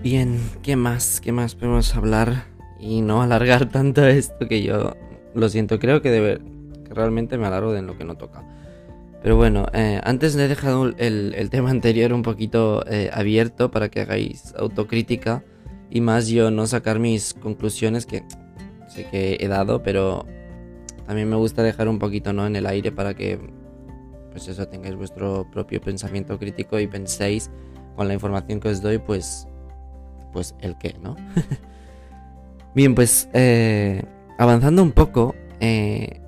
Bien, 0.03 0.41
¿qué 0.63 0.77
más? 0.77 1.21
¿Qué 1.21 1.33
más 1.33 1.55
podemos 1.55 1.95
hablar? 1.95 2.53
y 2.83 3.01
no 3.01 3.23
alargar 3.23 3.69
tanto 3.71 4.05
esto 4.07 4.49
que 4.49 4.63
yo 4.63 4.97
lo 5.35 5.49
siento, 5.49 5.79
creo 5.79 6.03
que, 6.03 6.41
realmente 6.91 7.39
me 7.39 7.47
alargo 7.47 7.73
de 7.73 7.79
en 7.79 7.87
lo 7.87 7.97
que 7.97 8.05
no 8.05 8.17
toca. 8.17 8.45
Pero 9.23 9.37
bueno, 9.37 9.67
eh, 9.73 10.01
antes 10.05 10.35
he 10.35 10.49
dejado 10.49 10.93
el, 10.99 11.49
tema 11.51 11.71
anterior 11.71 12.13
un 12.13 12.23
poquito 12.23 12.85
eh, 12.87 13.09
abierto 13.15 13.71
para 13.71 13.89
que 13.89 14.01
hagáis 14.01 14.53
autocrítica 14.59 15.45
y 15.91 16.01
más 16.01 16.27
yo 16.27 16.51
no 16.51 16.67
sacar 16.67 16.99
mis 16.99 17.33
conclusiones 17.33 18.05
que 18.05 18.25
sé 18.89 19.07
que 19.11 19.39
he 19.41 19.49
dado, 19.49 19.83
pero 19.83 20.27
también 21.07 21.31
me 21.31 21.37
gusta 21.37 21.63
dejar 21.63 21.89
un 21.89 22.01
poquito 22.01 22.33
¿no? 22.33 22.47
en 22.47 22.57
el 22.57 22.67
aire 22.67 22.91
para 22.91 23.15
que 23.15 23.39
pues 24.33 24.49
eso 24.49 24.67
tengáis 24.67 24.97
vuestro 24.97 25.49
propio 25.51 25.81
pensamiento 25.81 26.39
crítico 26.39 26.81
y 26.81 26.89
penséis 26.89 27.51
con 27.97 28.09
la 28.09 28.15
información 28.15 28.59
que 28.59 28.69
os 28.69 28.83
doy 28.83 28.99
pues 28.99 29.47
pues 30.33 30.55
el 30.61 30.77
qué, 30.79 30.97
¿no? 31.03 31.17
Bien, 32.75 32.95
pues 32.95 33.29
eh, 33.35 34.03
avanzando 34.39 34.83
un 34.83 34.93
poco, 34.93 35.35
eh, 35.61 36.21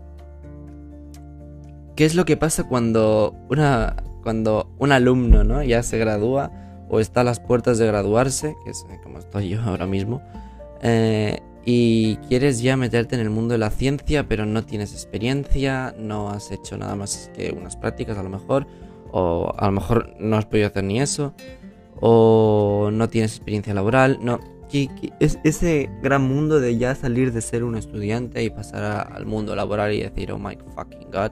¿qué 1.97 2.05
es 2.05 2.15
lo 2.15 2.25
que 2.25 2.37
pasa 2.37 2.65
cuando, 2.65 3.35
una, 3.49 3.97
cuando 4.23 4.75
un 4.79 4.93
alumno 4.93 5.43
¿no? 5.43 5.63
ya 5.63 5.83
se 5.83 5.99
gradúa 5.99 6.51
o 6.89 7.01
está 7.01 7.23
a 7.23 7.25
las 7.25 7.41
puertas 7.41 7.79
de 7.79 7.87
graduarse, 7.87 8.57
que 8.65 8.71
es 8.71 8.85
como 9.03 9.19
estoy 9.19 9.49
yo 9.49 9.63
ahora 9.65 9.87
mismo, 9.87 10.23
eh, 10.83 11.41
y 11.65 12.17
quieres 12.29 12.61
ya 12.61 12.77
meterte 12.77 13.15
en 13.15 13.23
el 13.23 13.31
mundo 13.31 13.53
de 13.53 13.59
la 13.59 13.71
ciencia, 13.71 14.29
pero 14.29 14.45
no 14.45 14.65
tienes 14.65 14.93
experiencia, 14.93 15.95
no 15.99 16.29
has 16.29 16.51
hecho 16.51 16.77
nada 16.77 16.95
más 16.95 17.31
que 17.35 17.53
unas 17.53 17.77
prácticas 17.77 18.19
a 18.19 18.23
lo 18.23 18.29
mejor, 18.29 18.67
o 19.13 19.55
a 19.57 19.65
lo 19.67 19.73
mejor 19.73 20.15
no 20.19 20.37
has 20.37 20.45
podido 20.45 20.67
hacer 20.67 20.85
ni 20.85 21.01
eso, 21.01 21.33
o 22.01 22.91
no 22.93 23.09
tienes 23.09 23.37
experiencia 23.37 23.75
laboral, 23.75 24.19
no 24.21 24.41
ese 25.21 25.91
gran 26.03 26.23
mundo 26.23 26.61
de 26.61 26.77
ya 26.77 26.95
salir 26.95 27.33
de 27.33 27.41
ser 27.41 27.63
un 27.65 27.77
estudiante 27.77 28.43
y 28.43 28.51
pasar 28.51 29.13
al 29.13 29.27
mundo 29.27 29.55
laboral 29.55 29.93
y 29.93 30.03
decir, 30.03 30.33
oh 30.33 30.39
my 30.39 30.59
fucking 30.75 31.11
god, 31.13 31.31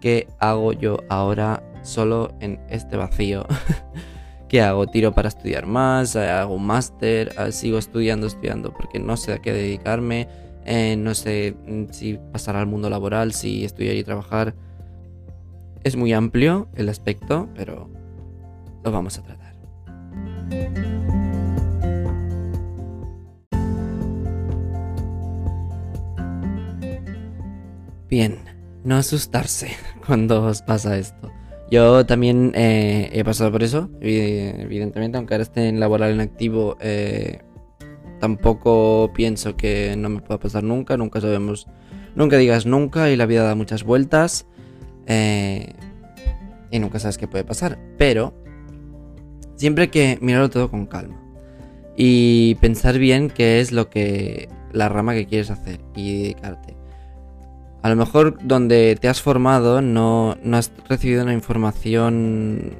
¿qué 0.00 0.26
hago 0.38 0.72
yo 0.72 0.98
ahora 1.08 1.62
solo 1.82 2.32
en 2.40 2.60
este 2.68 2.96
vacío? 2.96 3.46
¿Qué 4.48 4.60
hago? 4.60 4.88
¿Tiro 4.88 5.14
para 5.14 5.28
estudiar 5.28 5.66
más? 5.66 6.16
¿Hago 6.16 6.54
un 6.54 6.66
máster? 6.66 7.32
Ah, 7.36 7.52
¿Sigo 7.52 7.78
estudiando, 7.78 8.26
estudiando? 8.26 8.72
Porque 8.72 8.98
no 8.98 9.16
sé 9.16 9.34
a 9.34 9.38
qué 9.38 9.52
dedicarme. 9.52 10.26
Eh, 10.64 10.96
no 10.96 11.14
sé 11.14 11.54
mm, 11.68 11.84
si 11.92 12.18
pasar 12.32 12.56
al 12.56 12.66
mundo 12.66 12.90
laboral, 12.90 13.32
si 13.32 13.64
estudiar 13.64 13.94
y 13.94 14.02
trabajar. 14.02 14.54
Es 15.84 15.94
muy 15.94 16.12
amplio 16.12 16.68
el 16.74 16.88
aspecto, 16.88 17.48
pero 17.54 17.88
lo 18.82 18.90
vamos 18.90 19.18
a 19.18 19.22
tratar. 19.22 19.39
Bien, 28.10 28.38
no 28.82 28.96
asustarse 28.96 29.68
cuando 30.06 30.44
os 30.44 30.62
pasa 30.62 30.98
esto. 30.98 31.30
Yo 31.70 32.04
también 32.04 32.50
eh, 32.56 33.08
he 33.12 33.22
pasado 33.22 33.52
por 33.52 33.62
eso, 33.62 33.88
evidentemente, 34.00 35.16
aunque 35.16 35.34
ahora 35.34 35.44
esté 35.44 35.68
en 35.68 35.78
laboral 35.78 36.10
en 36.10 36.20
activo, 36.20 36.76
eh, 36.80 37.42
tampoco 38.18 39.12
pienso 39.14 39.56
que 39.56 39.94
no 39.96 40.08
me 40.08 40.20
pueda 40.20 40.40
pasar 40.40 40.64
nunca, 40.64 40.96
nunca 40.96 41.20
sabemos, 41.20 41.68
nunca 42.16 42.36
digas 42.36 42.66
nunca 42.66 43.10
y 43.10 43.16
la 43.16 43.26
vida 43.26 43.44
da 43.44 43.54
muchas 43.54 43.84
vueltas 43.84 44.48
eh, 45.06 45.72
y 46.72 46.80
nunca 46.80 46.98
sabes 46.98 47.16
qué 47.16 47.28
puede 47.28 47.44
pasar, 47.44 47.78
pero 47.96 48.34
siempre 49.60 49.84
hay 49.84 49.88
que 49.88 50.18
mirarlo 50.22 50.48
todo 50.48 50.70
con 50.70 50.86
calma 50.86 51.20
y 51.94 52.54
pensar 52.56 52.98
bien 52.98 53.28
qué 53.28 53.60
es 53.60 53.72
lo 53.72 53.90
que, 53.90 54.48
la 54.72 54.88
rama 54.88 55.12
que 55.12 55.26
quieres 55.26 55.50
hacer 55.50 55.80
y 55.94 56.22
dedicarte. 56.22 56.74
A 57.82 57.90
lo 57.90 57.96
mejor 57.96 58.38
donde 58.42 58.96
te 58.98 59.08
has 59.08 59.20
formado 59.20 59.82
no, 59.82 60.34
has 60.52 60.72
recibido 60.88 61.22
una 61.22 61.34
información 61.34 62.72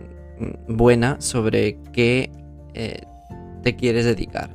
buena 0.69 1.21
sobre 1.21 1.77
qué 1.93 2.31
eh, 2.73 3.03
te 3.63 3.77
quieres 3.77 4.07
dedicar 4.07 4.49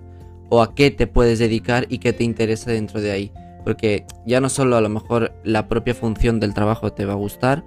o 0.49 0.63
a 0.63 0.73
qué 0.73 0.89
te 0.89 1.05
puedes 1.05 1.37
dedicar 1.37 1.85
y 1.89 1.99
qué 1.99 2.11
te 2.11 2.23
interesa 2.23 2.71
dentro 2.71 3.01
de 3.01 3.11
ahí. 3.11 3.31
Porque 3.63 4.05
ya 4.25 4.41
no 4.41 4.49
solo 4.49 4.77
a 4.77 4.81
lo 4.81 4.89
mejor 4.89 5.31
la 5.43 5.67
propia 5.67 5.93
función 5.93 6.39
del 6.39 6.55
trabajo 6.55 6.91
te 6.91 7.05
va 7.05 7.13
a 7.13 7.17
gustar 7.17 7.63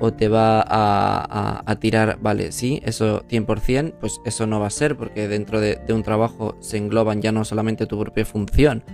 o 0.00 0.12
te 0.12 0.28
va 0.28 0.64
a, 0.66 1.76
tirar, 1.80 2.18
vale, 2.20 2.52
sí, 2.52 2.80
eso 2.84 3.24
100%, 3.28 3.94
pues 4.00 4.20
eso 4.24 4.46
no 4.46 4.60
va 4.60 4.68
a 4.68 4.70
ser 4.70 4.96
porque 4.96 5.28
dentro 5.28 5.60
de 5.60 5.92
un 5.92 6.02
trabajo 6.02 6.56
se 6.60 6.76
engloban 6.76 7.20
ya 7.22 7.32
no 7.32 7.44
solamente 7.44 7.86
tu 7.86 7.98
propia 7.98 8.24
función, 8.24 8.84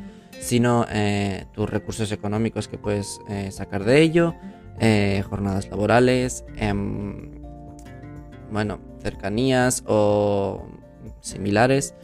sino 0.44 0.84
eh, 0.90 1.46
tus 1.52 1.68
recursos 1.68 2.12
económicos 2.12 2.68
que 2.68 2.76
puedes 2.76 3.18
eh, 3.30 3.50
sacar 3.50 3.84
de 3.84 4.02
ello, 4.02 4.34
eh, 4.78 5.22
jornadas 5.28 5.68
laborales, 5.70 6.44
em, 6.56 7.30
bueno, 8.52 8.78
cercanías 9.02 9.82
o 9.86 10.66
similares. 11.20 11.94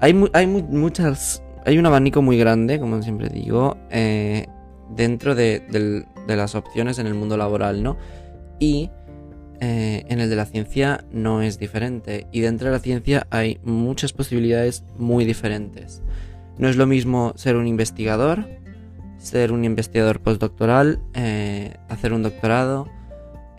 Hay, 0.00 0.14
hay 0.34 0.46
muchas, 0.46 1.42
hay 1.64 1.78
un 1.78 1.86
abanico 1.86 2.20
muy 2.20 2.36
grande, 2.36 2.78
como 2.78 3.02
siempre 3.02 3.30
digo, 3.30 3.78
dentro 4.90 5.34
de, 5.34 6.04
de, 6.26 6.36
las 6.36 6.54
opciones 6.54 6.98
en 6.98 7.06
el 7.06 7.14
mundo 7.14 7.36
laboral, 7.36 7.82
¿no? 7.82 7.96
Y 8.58 8.90
en 9.58 10.20
el 10.20 10.28
de 10.28 10.36
la 10.36 10.44
ciencia 10.44 11.04
no 11.10 11.40
es 11.40 11.58
diferente. 11.58 12.26
Y 12.30 12.40
dentro 12.40 12.66
de 12.66 12.74
la 12.74 12.78
ciencia 12.78 13.26
hay 13.30 13.58
muchas 13.64 14.12
posibilidades 14.12 14.84
muy 14.98 15.24
diferentes. 15.24 16.02
No 16.58 16.68
es 16.68 16.76
lo 16.76 16.86
mismo 16.86 17.32
ser 17.36 17.56
un 17.56 17.66
investigador, 17.66 18.46
ser 19.18 19.52
un 19.52 19.64
investigador 19.64 20.20
postdoctoral, 20.20 21.00
eh, 21.14 21.74
hacer 21.88 22.12
un 22.12 22.22
doctorado. 22.22 22.88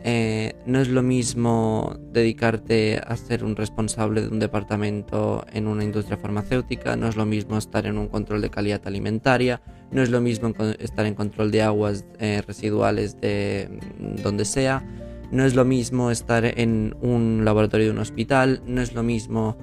Eh, 0.03 0.55
no 0.65 0.79
es 0.79 0.89
lo 0.89 1.01
mismo 1.01 1.97
dedicarte 2.13 3.01
a 3.05 3.15
ser 3.17 3.43
un 3.43 3.55
responsable 3.55 4.21
de 4.21 4.27
un 4.27 4.39
departamento 4.39 5.45
en 5.51 5.67
una 5.67 5.83
industria 5.83 6.17
farmacéutica, 6.17 6.95
no 6.95 7.07
es 7.07 7.15
lo 7.15 7.25
mismo 7.25 7.57
estar 7.57 7.85
en 7.87 7.97
un 7.97 8.07
control 8.07 8.41
de 8.41 8.49
calidad 8.49 8.81
alimentaria, 8.85 9.59
no 9.91 10.01
es 10.03 10.09
lo 10.09 10.21
mismo 10.21 10.53
estar 10.79 11.05
en 11.05 11.15
control 11.15 11.51
de 11.51 11.63
aguas 11.63 12.05
eh, 12.19 12.41
residuales 12.45 13.19
de 13.19 13.69
mm, 13.99 14.21
donde 14.21 14.45
sea, 14.45 14.83
no 15.31 15.45
es 15.45 15.55
lo 15.55 15.65
mismo 15.65 16.11
estar 16.11 16.45
en 16.45 16.95
un 17.01 17.43
laboratorio 17.43 17.87
de 17.87 17.91
un 17.91 17.99
hospital, 17.99 18.61
no 18.65 18.81
es 18.81 18.93
lo 18.93 19.03
mismo 19.03 19.57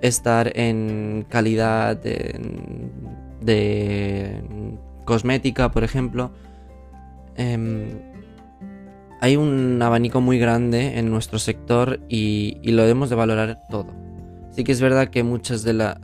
estar 0.00 0.52
en 0.56 1.26
calidad 1.28 1.96
de, 1.96 2.34
cosmética, 5.04 5.70
por 5.70 5.82
ejemplo. 5.82 6.30
Em, 7.36 8.15
hay 9.26 9.36
un 9.36 9.82
abanico 9.82 10.20
muy 10.20 10.38
grande 10.38 11.00
en 11.00 11.10
nuestro 11.10 11.40
sector 11.40 11.98
y, 12.08 12.58
lo 12.62 12.82
debemos 12.82 13.10
de 13.10 13.16
valorar 13.16 13.60
todo. 13.68 13.88
Sí 14.52 14.62
que 14.62 14.70
es 14.70 14.80
verdad 14.80 15.08
que 15.08 15.24
muchas 15.24 15.64
de 15.64 15.72
las... 15.72 15.96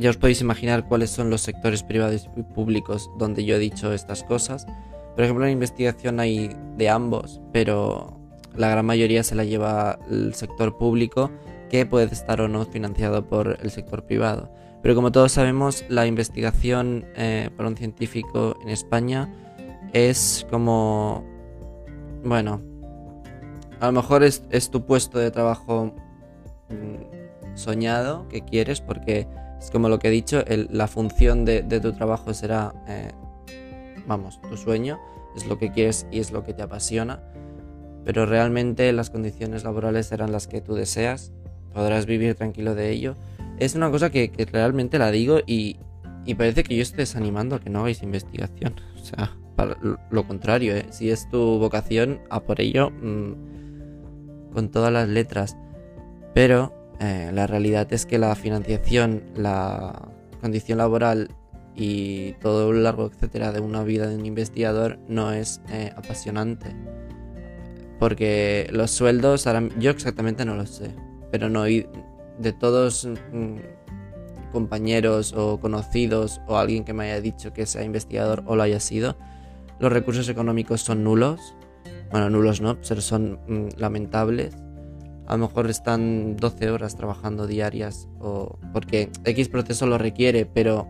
Ya 0.00 0.10
os 0.10 0.16
podéis 0.16 0.40
imaginar 0.40 0.88
cuáles 0.88 1.10
son 1.10 1.30
los 1.30 1.42
sectores 1.42 1.84
privados 1.84 2.28
y 2.36 2.42
públicos 2.42 3.08
donde 3.18 3.44
yo 3.44 3.54
he 3.54 3.58
dicho 3.60 3.92
estas 3.92 4.24
cosas. 4.24 4.66
Por 5.14 5.22
ejemplo, 5.22 5.46
en 5.46 5.52
investigación 5.52 6.18
hay 6.18 6.50
de 6.76 6.88
ambos, 6.88 7.40
pero 7.52 8.18
la 8.56 8.68
gran 8.68 8.84
mayoría 8.84 9.22
se 9.22 9.36
la 9.36 9.44
lleva 9.44 10.00
el 10.10 10.34
sector 10.34 10.76
público 10.76 11.30
que 11.68 11.86
puede 11.86 12.06
estar 12.12 12.40
o 12.40 12.48
no 12.48 12.64
financiado 12.64 13.28
por 13.28 13.58
el 13.62 13.70
sector 13.70 14.06
privado. 14.06 14.52
Pero 14.82 14.96
como 14.96 15.12
todos 15.12 15.30
sabemos, 15.30 15.84
la 15.88 16.04
investigación 16.06 17.04
eh, 17.14 17.48
por 17.56 17.66
un 17.66 17.76
científico 17.76 18.56
en 18.62 18.70
España 18.70 19.32
es 19.92 20.46
como, 20.50 21.24
bueno, 22.24 22.60
a 23.80 23.86
lo 23.86 23.92
mejor 23.92 24.22
es, 24.22 24.70
tu 24.70 24.84
puesto 24.84 25.18
de 25.18 25.30
trabajo 25.30 25.94
mm, 26.68 27.56
soñado 27.56 28.28
que 28.28 28.42
quieres, 28.42 28.80
porque 28.80 29.26
es 29.58 29.70
como 29.70 29.88
lo 29.88 29.98
que 29.98 30.08
he 30.08 30.10
dicho, 30.10 30.42
la 30.46 30.86
función 30.86 31.44
de, 31.44 31.62
tu 31.62 31.92
trabajo 31.92 32.34
será, 32.34 32.72
eh, 32.88 33.12
vamos, 34.06 34.40
tu 34.42 34.56
sueño, 34.56 34.98
es 35.36 35.46
lo 35.46 35.58
que 35.58 35.70
quieres 35.70 36.06
y 36.10 36.20
es 36.20 36.32
lo 36.32 36.44
que 36.44 36.54
te 36.54 36.62
apasiona, 36.62 37.20
pero 38.04 38.26
realmente 38.26 38.92
las 38.92 39.10
condiciones 39.10 39.64
laborales 39.64 40.06
serán 40.06 40.32
las 40.32 40.46
que 40.46 40.60
tú 40.60 40.74
deseas 40.74 41.32
podrás 41.72 42.06
vivir 42.06 42.34
tranquilo 42.34 42.74
de 42.74 42.90
ello. 42.90 43.16
Es 43.58 43.74
una 43.74 43.90
cosa 43.90 44.10
que, 44.10 44.32
realmente 44.50 44.98
la 44.98 45.10
digo 45.10 45.40
y, 45.46 45.78
parece 46.36 46.62
que 46.62 46.76
yo 46.76 46.82
esté 46.82 46.98
desanimando 46.98 47.56
a 47.56 47.60
que 47.60 47.70
no 47.70 47.80
hagáis 47.80 48.02
investigación. 48.02 48.74
O 49.00 49.02
sea, 49.02 49.34
lo 49.64 50.26
contrario, 50.26 50.76
¿eh? 50.76 50.86
si 50.90 51.10
es 51.10 51.28
tu 51.28 51.58
vocación, 51.58 52.20
a 52.30 52.40
por 52.40 52.60
ello 52.60 52.90
mm, 52.90 54.52
con 54.52 54.70
todas 54.70 54.92
las 54.92 55.08
letras. 55.08 55.56
Pero 56.34 56.74
eh, 57.00 57.30
la 57.32 57.46
realidad 57.46 57.92
es 57.92 58.06
que 58.06 58.18
la 58.18 58.34
financiación, 58.34 59.22
la 59.34 60.08
condición 60.40 60.78
laboral 60.78 61.30
y 61.74 62.32
todo 62.34 62.72
lo 62.72 62.80
largo, 62.80 63.06
etcétera, 63.06 63.52
de 63.52 63.60
una 63.60 63.82
vida 63.82 64.06
de 64.06 64.16
un 64.16 64.26
investigador 64.26 64.98
no 65.08 65.32
es 65.32 65.60
eh, 65.70 65.92
apasionante. 65.96 66.74
Porque 67.98 68.68
los 68.72 68.90
sueldos, 68.90 69.46
ahora, 69.46 69.68
yo 69.78 69.90
exactamente 69.90 70.44
no 70.44 70.54
lo 70.54 70.66
sé 70.66 70.94
pero 71.30 71.48
no 71.48 71.64
de 71.64 72.52
todos 72.58 73.06
mm, 73.06 73.56
compañeros 74.52 75.32
o 75.32 75.60
conocidos 75.60 76.40
o 76.46 76.56
alguien 76.56 76.84
que 76.84 76.92
me 76.92 77.04
haya 77.04 77.20
dicho 77.20 77.52
que 77.52 77.66
sea 77.66 77.84
investigador 77.84 78.42
o 78.46 78.56
lo 78.56 78.62
haya 78.62 78.80
sido, 78.80 79.16
los 79.80 79.92
recursos 79.92 80.28
económicos 80.28 80.82
son 80.82 81.02
nulos. 81.02 81.56
Bueno, 82.10 82.30
nulos 82.30 82.60
no, 82.60 82.76
pero 82.88 83.00
son 83.00 83.40
mm, 83.48 83.78
lamentables. 83.78 84.54
A 85.26 85.36
lo 85.36 85.46
mejor 85.46 85.70
están 85.70 86.36
12 86.36 86.70
horas 86.70 86.96
trabajando 86.96 87.46
diarias 87.46 88.08
o 88.18 88.58
porque 88.72 89.10
X 89.24 89.48
proceso 89.48 89.86
lo 89.86 89.96
requiere, 89.96 90.44
pero 90.44 90.86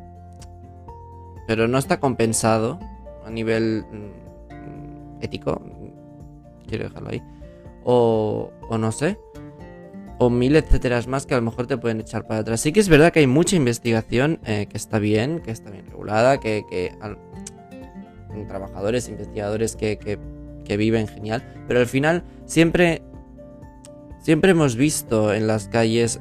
pero 1.46 1.68
no 1.68 1.78
está 1.78 2.00
compensado 2.00 2.78
a 3.24 3.30
nivel 3.30 3.84
mm, 3.90 5.22
ético. 5.22 5.62
Quiero 6.66 6.84
dejarlo 6.84 7.10
ahí. 7.10 7.22
O, 7.84 8.50
o 8.68 8.78
no 8.78 8.92
sé 8.92 9.18
o 10.20 10.28
mil 10.28 10.54
etcétera 10.54 11.00
más 11.08 11.24
que 11.24 11.32
a 11.32 11.38
lo 11.38 11.42
mejor 11.42 11.66
te 11.66 11.78
pueden 11.78 11.98
echar 11.98 12.26
para 12.26 12.40
atrás. 12.40 12.60
Sí 12.60 12.72
que 12.72 12.80
es 12.80 12.90
verdad 12.90 13.10
que 13.10 13.20
hay 13.20 13.26
mucha 13.26 13.56
investigación 13.56 14.38
eh, 14.44 14.66
que 14.68 14.76
está 14.76 14.98
bien, 14.98 15.40
que 15.40 15.50
está 15.50 15.70
bien 15.70 15.86
regulada, 15.86 16.38
que, 16.38 16.62
que 16.68 16.92
trabajadores, 18.48 19.08
investigadores 19.08 19.76
que, 19.76 19.98
que, 19.98 20.76
viven 20.76 21.08
genial, 21.08 21.42
pero 21.66 21.80
al 21.80 21.86
final 21.86 22.22
siempre, 22.46 23.02
siempre 24.20 24.52
hemos 24.52 24.76
visto 24.76 25.34
en 25.34 25.48
las 25.48 25.66
calles 25.66 26.20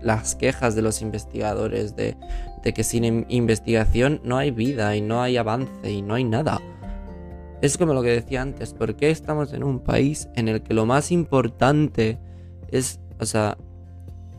las 0.00 0.36
quejas 0.36 0.76
de 0.76 0.82
los 0.82 1.02
investigadores 1.02 1.96
de, 1.96 2.16
que 2.62 2.84
sin 2.84 3.26
investigación 3.28 4.20
no 4.22 4.38
hay 4.38 4.52
vida 4.52 4.94
y 4.94 5.00
no 5.00 5.22
hay 5.22 5.36
avance 5.36 5.90
y 5.90 6.02
no 6.02 6.14
hay 6.14 6.22
nada. 6.22 6.60
Es 7.62 7.76
como 7.76 7.94
lo 7.94 8.02
que 8.02 8.10
decía 8.10 8.42
antes, 8.42 8.74
¿por 8.74 8.94
qué 8.94 9.10
estamos 9.10 9.52
en 9.52 9.64
un 9.64 9.80
país 9.80 10.28
en 10.36 10.46
el 10.46 10.62
que 10.62 10.72
lo 10.72 10.86
más 10.86 11.10
importante 11.10 12.20
es 12.70 13.00
o 13.18 13.26
sea, 13.26 13.56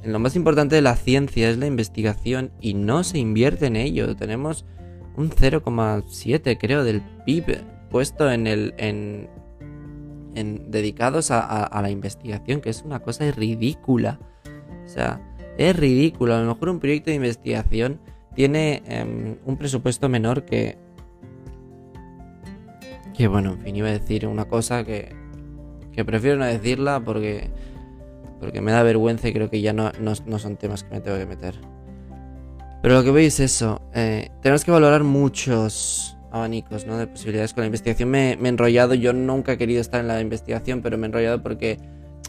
lo 0.04 0.20
más 0.20 0.36
importante 0.36 0.76
de 0.76 0.82
la 0.82 0.96
ciencia 0.96 1.50
es 1.50 1.58
la 1.58 1.68
investigación 1.68 2.52
y 2.62 2.74
no 2.74 3.04
se 3.04 3.18
invierte 3.18 3.66
en 3.68 3.76
ello. 3.76 4.16
Tenemos 4.16 4.66
un 5.18 5.30
0,7 5.30 6.58
creo 6.60 6.84
del 6.84 7.02
PIB 7.26 7.64
puesto 7.90 8.30
en 8.30 8.48
el 8.48 8.74
en, 8.78 9.30
en 10.36 10.70
dedicados 10.70 11.32
a, 11.32 11.82
la 11.82 11.90
investigación, 11.90 12.62
que 12.62 12.70
es 12.70 12.84
una 12.84 13.00
cosa 13.00 13.30
ridícula. 13.32 14.20
O 14.86 14.88
sea, 14.88 15.22
es 15.58 15.76
ridículo. 15.76 16.36
A 16.36 16.42
lo 16.42 16.54
mejor 16.54 16.70
un 16.70 16.80
proyecto 16.80 17.10
de 17.10 17.16
investigación 17.16 18.00
tiene 18.36 18.84
em, 18.86 19.38
un 19.46 19.58
presupuesto 19.58 20.10
menor 20.10 20.44
que... 20.44 20.78
Que 23.14 23.28
bueno, 23.30 23.54
en 23.54 23.62
fin, 23.62 23.76
iba 23.78 23.88
a 23.88 23.92
decir 23.92 24.28
una 24.28 24.44
cosa 24.46 24.84
que, 24.84 25.16
que 25.94 26.04
prefiero 26.04 26.38
no 26.38 26.46
decirla 26.46 27.00
porque, 27.00 27.50
porque 28.42 28.60
me 28.60 28.74
da 28.74 28.84
vergüenza 28.84 29.30
y 29.30 29.34
creo 29.34 29.50
que 29.50 29.62
ya 29.62 29.72
no, 29.72 29.94
no, 30.02 30.40
son 30.40 30.58
temas 30.58 30.84
que 30.84 30.96
me 30.96 31.00
tengo 31.00 31.18
que 31.18 31.26
meter. 31.26 31.56
Pero 32.86 32.98
lo 32.98 33.04
que 33.04 33.10
veis 33.10 33.40
es 33.40 33.56
eso. 33.56 33.82
Eh, 33.96 34.30
tenemos 34.44 34.64
que 34.64 34.70
valorar 34.70 35.04
muchos 35.04 36.16
abanicos 36.32 36.86
¿no? 36.86 37.00
de 37.00 37.08
posibilidades 37.08 37.52
con 37.52 37.64
la 37.64 37.66
investigación. 37.66 38.12
Me, 38.12 38.34
he 38.34 38.48
enrollado. 38.48 38.94
Yo 38.94 39.12
nunca 39.12 39.54
he 39.54 39.58
querido 39.58 39.82
estar 39.82 40.02
en 40.02 40.08
la 40.08 40.22
investigación, 40.22 40.84
pero 40.84 40.96
me 40.96 41.08
he 41.08 41.10
enrollado 41.10 41.42
porque 41.42 41.80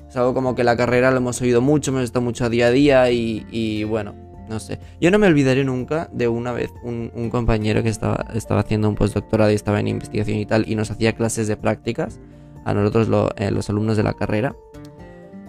es 0.09 0.17
algo 0.17 0.33
como 0.33 0.55
que 0.55 0.65
la 0.65 0.75
carrera 0.75 1.11
lo 1.11 1.19
hemos 1.19 1.43
oído 1.43 1.61
mucho, 1.61 1.91
hemos 1.91 2.05
estado 2.05 2.25
mucho 2.25 2.49
día 2.49 2.69
a 2.69 2.71
día 2.71 3.11
y, 3.11 3.85
bueno, 3.85 4.15
no 4.49 4.59
sé. 4.59 4.79
Yo 4.99 5.11
no 5.11 5.19
me 5.19 5.27
olvidaré 5.27 5.63
nunca 5.63 6.09
de 6.11 6.27
una 6.27 6.53
vez 6.53 6.71
un, 6.83 7.29
compañero 7.29 7.83
que 7.83 7.91
estaba, 7.91 8.25
estaba 8.33 8.61
haciendo 8.61 8.89
un 8.89 8.95
postdoctorado 8.95 9.51
y 9.51 9.55
estaba 9.55 9.79
en 9.79 9.89
investigación 9.89 10.39
y 10.39 10.47
tal 10.47 10.65
y 10.67 10.75
nos 10.75 10.91
hacía 10.91 11.13
clases 11.13 11.49
de 11.49 11.59
prácticas 11.59 12.19
a 12.65 12.73
nosotros 12.73 13.35
eh, 13.37 13.51
los 13.51 13.69
alumnos 13.69 13.99
de 13.99 14.05
la 14.05 14.15
carrera. 14.15 14.57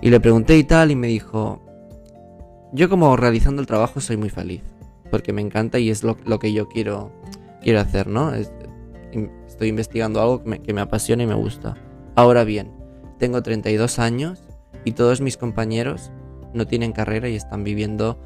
Y 0.02 0.10
le 0.10 0.20
pregunté 0.20 0.58
y 0.58 0.65
tal 0.65 0.91
y 0.91 0.98
me 0.98 1.08
dijo, 1.08 1.62
yo 2.74 2.89
como 2.89 3.15
realizando 3.15 3.62
el 3.62 3.67
trabajo 3.67 4.02
soy 4.02 4.17
muy 4.17 4.30
feliz, 4.30 4.63
porque 5.10 5.34
me 5.34 5.41
encanta 5.41 5.80
y 5.80 5.89
es 5.89 6.04
lo, 6.04 6.17
que 6.39 6.54
yo 6.54 6.67
quiero, 6.67 7.12
quiero 7.62 7.80
hacer, 7.80 8.08
¿no? 8.08 8.34
estoy 9.48 9.70
investigando 9.70 10.22
algo 10.22 10.43
que 10.43 10.50
me, 10.50 10.60
que 10.60 10.74
me 10.74 10.82
apasiona 10.82 11.24
y 11.24 11.28
me 11.28 11.34
gusta. 11.34 11.76
Ahora 12.15 12.43
bien, 12.43 12.72
tengo 13.17 13.41
32 13.41 14.00
años 14.00 14.43
y 14.86 14.91
todos 14.91 15.22
mis 15.22 15.38
compañeros 15.38 16.12
no 16.54 16.67
tienen 16.67 16.91
carrera 16.91 17.30
y 17.30 17.36
están 17.36 17.63
viviendo 17.63 18.20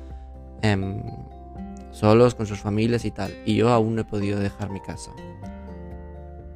em, 0.62 1.02
solos 1.92 2.36
con 2.36 2.46
sus 2.46 2.60
familias 2.60 3.06
y 3.06 3.12
tal. 3.12 3.34
Y 3.46 3.56
yo 3.56 3.70
aún 3.70 3.96
no 3.96 4.02
he 4.02 4.06
podido 4.06 4.40
dejar 4.40 4.70
mi 4.70 4.80
casa. 4.80 5.12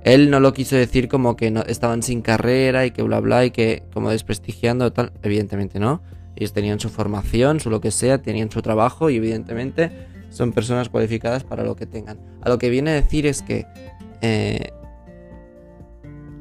Él 0.03 0.29
no 0.29 0.39
lo 0.39 0.53
quiso 0.53 0.75
decir 0.75 1.07
como 1.07 1.35
que 1.35 1.49
no, 1.49 1.61
estaban 1.61 2.03
sin 2.03 2.21
carrera 2.21 2.85
y 2.85 2.91
que 2.91 3.01
bla 3.01 3.19
bla 3.19 3.45
y 3.45 3.51
que 3.51 3.83
como 3.93 4.11
desprestigiando 4.11 4.93
tal. 4.93 5.11
Evidentemente 5.23 5.79
no. 5.79 6.01
Ellos 6.35 6.53
tenían 6.53 6.79
su 6.79 6.89
formación, 6.89 7.59
su 7.59 7.69
lo 7.69 7.81
que 7.81 7.91
sea, 7.91 8.21
tenían 8.21 8.51
su 8.51 8.61
trabajo 8.61 9.09
y 9.09 9.15
evidentemente 9.15 9.91
son 10.35 10.51
personas 10.51 10.89
cualificadas 10.89 11.45
para 11.45 11.63
lo 11.63 11.77
que 11.77 11.85
tengan. 11.85 12.19
A 12.41 12.49
lo 12.49 12.57
que 12.57 12.69
viene 12.69 12.91
a 12.91 12.93
decir 12.93 13.25
es 13.25 13.41
que 13.41 13.65
eh, 14.21 14.69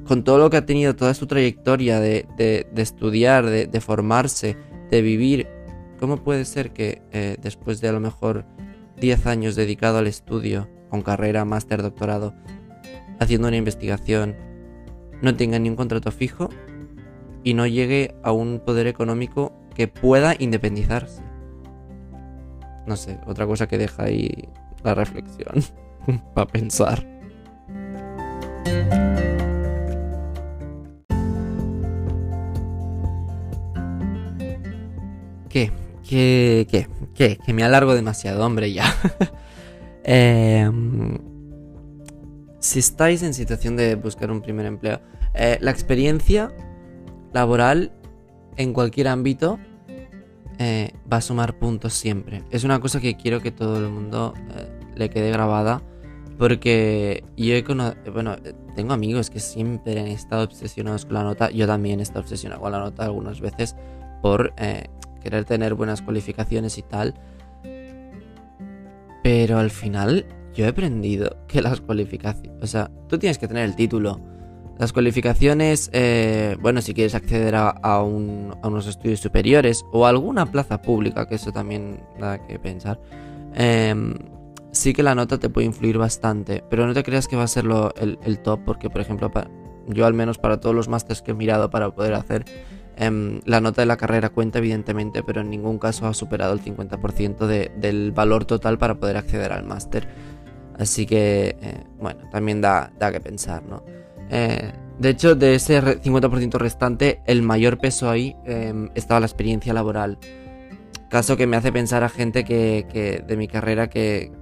con 0.05 0.25
todo 0.25 0.39
lo 0.39 0.51
que 0.51 0.57
ha 0.57 0.67
tenido, 0.67 0.97
toda 0.97 1.15
su 1.15 1.29
trayectoria 1.29 2.01
de, 2.01 2.27
estudiar, 2.75 3.47
de, 3.47 3.81
formarse, 3.81 4.57
de 4.91 5.01
vivir, 5.01 5.47
¿cómo 6.01 6.17
puede 6.17 6.45
ser 6.45 6.73
que 6.73 7.03
eh, 7.13 7.37
después 7.41 7.81
de 7.81 7.89
a 7.89 7.93
lo 7.93 8.01
mejor 8.01 8.45
10 9.01 9.27
años 9.27 9.55
dedicado 9.55 9.99
al 9.99 10.09
estudio, 10.09 10.69
con 10.91 11.03
carrera, 11.03 11.45
máster, 11.45 11.81
doctorado, 11.81 12.35
haciendo 13.21 13.47
una 13.47 13.57
investigación, 13.57 14.35
no 15.23 15.37
tenga 15.37 15.61
ni 15.61 15.69
un 15.69 15.77
contrato 15.77 16.11
fijo 16.11 16.49
y 17.45 17.55
no 17.55 17.69
llegue 17.69 18.17
a 18.25 18.33
un 18.33 18.59
poder 18.59 18.89
económico 18.89 19.53
que 19.73 19.87
pueda 19.87 20.35
independizarse? 20.37 21.23
No 22.87 22.97
sé, 22.97 23.19
otra 23.27 23.47
cosa 23.47 23.67
que 23.67 23.79
deja 23.79 24.05
ahí 24.05 24.49
la 24.83 24.95
reflexión 24.95 25.65
para 26.35 26.47
pensar. 26.47 27.07
¿Qué? 35.49 35.71
¿Qué? 36.07 36.67
¿Qué? 36.71 36.89
¿Qué? 37.15 37.39
Que 37.45 37.53
me 37.53 37.63
alargo 37.63 37.95
demasiado, 37.95 38.45
hombre, 38.45 38.73
ya. 38.73 38.85
Em, 40.07 41.19
si 42.59 42.79
estáis 42.79 43.23
en 43.23 43.33
situación 43.33 43.75
de 43.75 43.95
buscar 43.95 44.31
un 44.31 44.43
primer 44.43 44.67
empleo, 44.67 45.01
eh, 45.33 45.57
la 45.63 45.71
experiencia 45.71 46.53
laboral 47.33 47.91
en 48.59 48.75
cualquier 48.75 49.09
ámbito 49.09 49.59
eh, 50.59 50.93
va 51.11 51.19
a 51.19 51.21
sumar 51.21 51.59
puntos 51.59 51.95
siempre. 51.95 52.43
Es 52.51 52.65
una 52.65 52.81
cosa 52.81 53.01
que 53.01 53.17
quiero 53.17 53.41
que 53.41 53.51
todo 53.51 53.79
el 53.79 53.89
mundo 53.89 54.35
eh, 54.57 54.69
le 54.95 55.11
quede 55.11 55.31
grabada. 55.31 55.83
Porque 56.39 57.23
yo 57.37 57.55
he 57.55 57.63
conocido, 57.63 58.13
bueno, 58.13 58.35
tengo 58.75 58.93
amigos 58.93 59.31
que 59.31 59.39
siempre 59.39 60.01
han 60.01 60.09
estado 60.09 60.45
obsesionados 60.45 61.05
con 61.05 61.15
la 61.15 61.23
nota. 61.23 61.51
Yo 61.51 61.67
también 61.67 62.01
he 62.01 62.03
estado 62.03 62.23
obsesionado 62.23 62.61
con 62.61 62.73
la 62.73 62.81
nota 62.81 63.05
algunas 63.05 63.41
veces 63.41 63.77
por 64.21 64.53
querer 65.23 65.45
tener 65.45 65.75
buenas 65.75 66.03
cualificaciones 66.03 66.77
y 66.77 66.83
tal. 66.83 67.15
Pero 69.23 69.59
al 69.59 69.71
final 69.71 70.27
yo 70.55 70.65
he 70.65 70.69
aprendido 70.69 71.37
que 71.49 71.63
las 71.63 71.81
cualificaciones... 71.81 72.63
O 72.63 72.67
sea, 72.67 72.91
tú 73.09 73.19
tienes 73.19 73.39
que 73.39 73.49
tener 73.49 73.65
el 73.65 73.75
título. 73.75 74.21
Las 74.79 74.93
cualificaciones, 74.93 75.89
eh, 75.93 76.57
bueno, 76.61 76.81
si 76.83 76.95
quieres 76.95 77.15
acceder 77.15 77.55
a, 77.57 78.03
unos 78.03 78.87
estudios 78.87 79.21
superiores 79.21 79.85
o 79.93 80.07
a 80.07 80.09
alguna 80.09 80.51
plaza 80.51 80.83
pública, 80.83 81.29
que 81.29 81.37
eso 81.37 81.53
también 81.53 82.03
da 82.19 82.45
que 82.45 82.59
pensar, 82.59 83.01
em, 83.55 84.15
sí 84.73 84.93
que 84.93 85.05
la 85.05 85.15
nota 85.15 85.39
te 85.39 85.49
puede 85.49 85.67
influir 85.67 85.97
bastante, 85.97 86.65
pero 86.69 86.87
no 86.87 86.95
te 86.95 87.05
creas 87.05 87.29
que 87.29 87.37
va 87.37 87.45
a 87.45 87.49
ser 87.49 87.67
el, 88.01 88.39
top, 88.41 88.61
porque 88.65 88.91
por 88.91 89.01
ejemplo, 89.01 89.31
yo 89.87 90.07
al 90.07 90.15
menos 90.15 90.39
para 90.39 90.59
todos 90.59 90.75
los 90.75 90.89
másteres 90.89 91.23
que 91.23 91.31
he 91.31 91.35
mirado 91.35 91.71
para 91.71 91.91
poder 91.95 92.15
hacer 92.15 92.45
Em, 92.97 93.41
la 93.45 93.61
nota 93.61 93.83
de 93.83 93.87
la 93.87 93.97
carrera 93.97 94.29
cuenta, 94.29 94.59
evidentemente, 94.59 95.23
pero 95.25 95.41
en 95.41 95.51
ningún 95.51 95.79
caso 95.79 96.07
ha 96.07 96.15
superado 96.15 96.53
el 96.53 96.61
50% 96.61 97.47
del 97.47 98.13
valor 98.13 98.45
total 98.45 98.79
para 98.79 98.95
poder 98.95 99.17
acceder 99.17 99.53
al 99.53 99.65
máster. 99.65 100.07
Así 100.79 101.07
que, 101.07 101.57
eh, 101.61 101.85
bueno, 101.99 102.21
también 102.31 102.61
da, 102.61 102.93
que 103.13 103.21
pensar, 103.21 103.65
¿no? 103.65 103.83
Eh, 104.35 104.73
de 104.99 105.09
hecho, 105.09 105.35
de 105.35 105.55
ese 105.55 105.81
50% 105.81 106.59
restante, 106.59 107.23
el 107.27 107.43
mayor 107.43 107.79
peso 107.79 108.11
ahí 108.11 108.37
em, 108.45 108.91
estaba 108.95 109.21
la 109.21 109.27
experiencia 109.27 109.73
laboral. 109.73 110.19
Caso 111.09 111.37
que 111.37 111.47
me 111.47 111.57
hace 111.57 111.73
pensar 111.73 112.05
a 112.05 112.09
gente 112.09 112.45
que, 112.45 113.25
de 113.27 113.37
mi 113.37 113.49
carrera 113.49 113.89
que, 113.89 114.33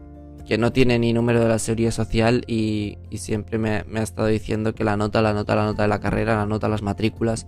no 0.59 0.70
tiene 0.70 0.98
ni 0.98 1.14
número 1.14 1.40
de 1.40 1.48
la 1.48 1.59
seguridad 1.59 1.92
social 1.92 2.44
y, 2.46 2.98
siempre 3.12 3.59
me, 3.59 3.85
me, 3.85 4.00
ha 4.00 4.02
estado 4.02 4.28
diciendo 4.28 4.74
que 4.74 4.85
la 4.85 4.98
nota, 4.98 5.22
la 5.22 5.33
nota, 5.33 5.55
la 5.55 5.64
nota 5.64 5.83
de 5.83 5.88
la 5.88 6.00
carrera, 6.00 6.37
la 6.37 6.46
nota, 6.46 6.68
las 6.68 6.83
matrículas 6.83 7.46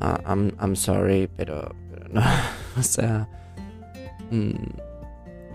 Ah, 0.00 0.18
I'm, 0.24 0.76
sorry, 0.76 1.28
pero, 1.36 1.74
no. 2.10 2.22
o 2.78 2.82
sea, 2.82 3.28
mm, 4.30 4.50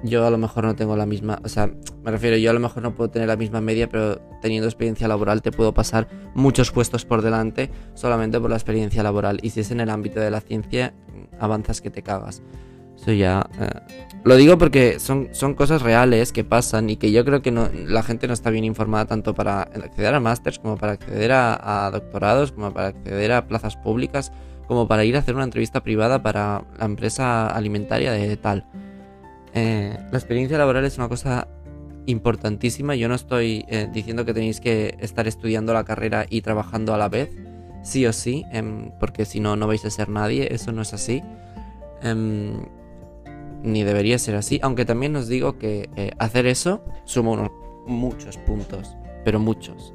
yo 0.06 0.26
a 0.26 0.30
lo 0.30 0.38
mejor 0.38 0.66
no 0.66 0.76
tengo 0.76 0.96
la 0.96 1.06
misma. 1.06 1.40
O 1.44 1.50
sea, 1.50 1.70
me 2.04 2.12
refiero, 2.12 2.38
yo 2.38 2.52
a 2.52 2.54
lo 2.54 2.60
mejor 2.60 2.84
no 2.84 2.96
puedo 2.96 3.10
tener 3.10 3.28
la 3.28 3.36
misma 3.36 3.62
media, 3.62 3.90
pero 3.90 4.20
teniendo 4.42 4.68
experiencia 4.68 5.08
laboral 5.08 5.42
te 5.42 5.52
puedo 5.52 5.74
pasar 5.74 6.08
muchos 6.34 6.72
puestos 6.72 7.06
por 7.06 7.22
delante 7.22 7.70
solamente 7.94 8.40
por 8.40 8.50
la 8.50 8.56
experiencia 8.56 9.04
laboral. 9.04 9.40
Y 9.42 9.50
si 9.50 9.62
es 9.62 9.72
en 9.72 9.80
el 9.80 9.90
ámbito 9.90 10.20
de 10.20 10.32
la 10.32 10.42
ciencia, 10.42 10.94
avanzas 11.40 11.82
que 11.82 11.90
te 11.90 12.04
cagas. 12.04 12.42
Eso 12.96 13.12
ya. 13.12 13.48
Eh, 13.60 13.70
lo 14.24 14.36
digo 14.36 14.58
porque 14.58 15.00
son, 15.00 15.30
son 15.32 15.54
cosas 15.54 15.82
reales 15.82 16.32
que 16.32 16.44
pasan 16.44 16.90
y 16.90 16.96
que 16.96 17.12
yo 17.12 17.26
creo 17.26 17.42
que 17.42 17.52
no, 17.52 17.70
la 17.74 18.04
gente 18.04 18.28
no 18.28 18.34
está 18.34 18.50
bien 18.50 18.64
informada 18.64 19.06
tanto 19.06 19.36
para 19.36 19.62
acceder 19.62 20.16
a 20.16 20.20
másters 20.20 20.60
como 20.60 20.78
para 20.78 20.94
acceder 20.94 21.32
a, 21.34 21.90
doctorados, 21.92 22.52
como 22.52 22.74
para 22.74 22.88
acceder 22.88 23.32
a 23.34 23.48
plazas 23.48 23.76
públicas, 23.76 24.32
como 24.68 24.88
para 24.88 25.04
ir 25.06 25.16
a 25.16 25.20
hacer 25.20 25.36
una 25.36 25.44
entrevista 25.44 25.84
privada 25.84 26.24
para 26.24 26.64
la 26.80 26.86
empresa 26.86 27.48
alimentaria 27.48 28.12
de 28.12 28.38
tal. 28.38 28.66
Eh, 29.56 29.98
la 30.12 30.18
experiencia 30.18 30.58
laboral 30.58 30.84
es 30.84 30.98
una 30.98 31.08
cosa 31.08 31.48
importantísima. 32.06 32.94
Yo 32.96 33.08
no 33.08 33.16
estoy 33.16 33.66
eh, 33.70 33.90
diciendo 33.92 34.26
que 34.26 34.34
tenéis 34.34 34.60
que 34.60 34.98
estar 35.00 35.28
estudiando 35.28 35.74
la 35.74 35.86
carrera 35.86 36.26
y 36.30 36.42
trabajando 36.42 36.94
a 36.94 36.98
la 36.98 37.08
vez, 37.08 37.30
sí 37.82 38.06
o 38.06 38.12
sí, 38.12 38.44
em, 38.52 38.92
porque 39.00 39.24
si 39.26 39.40
no, 39.40 39.56
no 39.56 39.66
vais 39.66 39.84
a 39.86 39.90
ser 39.90 40.10
nadie. 40.10 40.54
Eso 40.54 40.74
no 40.74 40.82
es 40.82 40.94
así. 40.94 41.24
Em, 42.04 42.66
ni 43.64 43.84
debería 43.84 44.20
ser 44.20 44.36
así, 44.36 44.60
aunque 44.62 44.86
también 44.86 45.16
os 45.16 45.28
digo 45.28 45.58
que 45.58 45.90
eh, 45.96 46.12
hacer 46.20 46.46
eso 46.46 46.84
suma 47.06 47.32
unos, 47.32 47.52
muchos 47.88 48.38
puntos, 48.38 48.96
pero 49.24 49.40
muchos. 49.40 49.94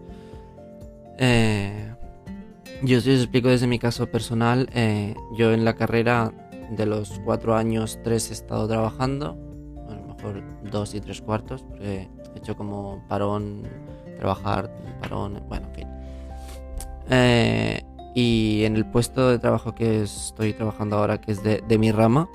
Yo 2.83 2.97
os 2.97 3.07
explico 3.07 3.49
desde 3.49 3.67
mi 3.67 3.79
caso 3.79 4.11
personal, 4.11 4.71
yo 5.37 5.53
en 5.53 5.67
la 5.67 5.75
carrera 5.75 6.33
de 6.71 6.87
los 6.87 7.21
cuatro 7.25 7.55
años, 7.55 7.99
tres 8.03 8.31
he 8.31 8.33
estado 8.33 8.67
trabajando, 8.67 9.37
mejor 10.21 10.43
dos 10.71 10.95
y 10.95 11.01
tres 11.01 11.21
cuartos, 11.23 11.63
porque 11.63 12.09
he 12.35 12.39
hecho 12.39 12.57
como 12.57 13.03
parón, 13.09 13.63
trabajar, 14.19 14.71
parón, 15.01 15.43
bueno, 15.49 15.69
en 15.69 15.75
fin. 15.75 15.89
y 18.15 18.65
en 18.65 18.77
el 18.77 18.87
puesto 18.87 19.31
de 19.31 19.39
trabajo 19.39 19.75
que 19.75 20.03
estoy 20.03 20.53
trabajando 20.53 20.97
ahora, 20.97 21.21
que 21.21 21.33
es 21.33 21.43
de, 21.43 21.79
mi 21.79 21.91
rama, 21.93 22.29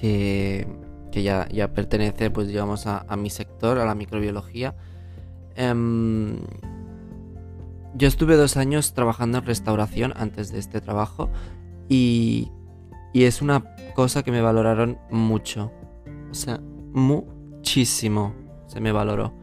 que, 0.00 0.66
ya, 1.12 1.48
ya, 1.48 1.68
pertenece, 1.68 2.30
pues 2.30 2.48
digamos, 2.48 2.86
a, 2.86 3.04
mi 3.16 3.30
sector, 3.30 3.78
a 3.78 3.84
la 3.84 3.94
microbiología. 3.94 4.74
Em, 5.56 6.38
yo 7.94 8.08
estuve 8.08 8.36
dos 8.36 8.56
años 8.56 8.94
trabajando 8.94 9.38
en 9.38 9.46
restauración 9.46 10.12
antes 10.16 10.52
de 10.52 10.58
este 10.58 10.80
trabajo 10.80 11.28
y, 11.88 12.50
y 13.12 13.24
es 13.24 13.42
una 13.42 13.64
cosa 13.94 14.22
que 14.22 14.30
me 14.30 14.40
valoraron 14.40 14.98
mucho. 15.10 15.72
O 16.30 16.34
sea, 16.34 16.60
muchísimo 16.92 18.34
se 18.66 18.80
me 18.80 18.92
valoró 18.92 19.40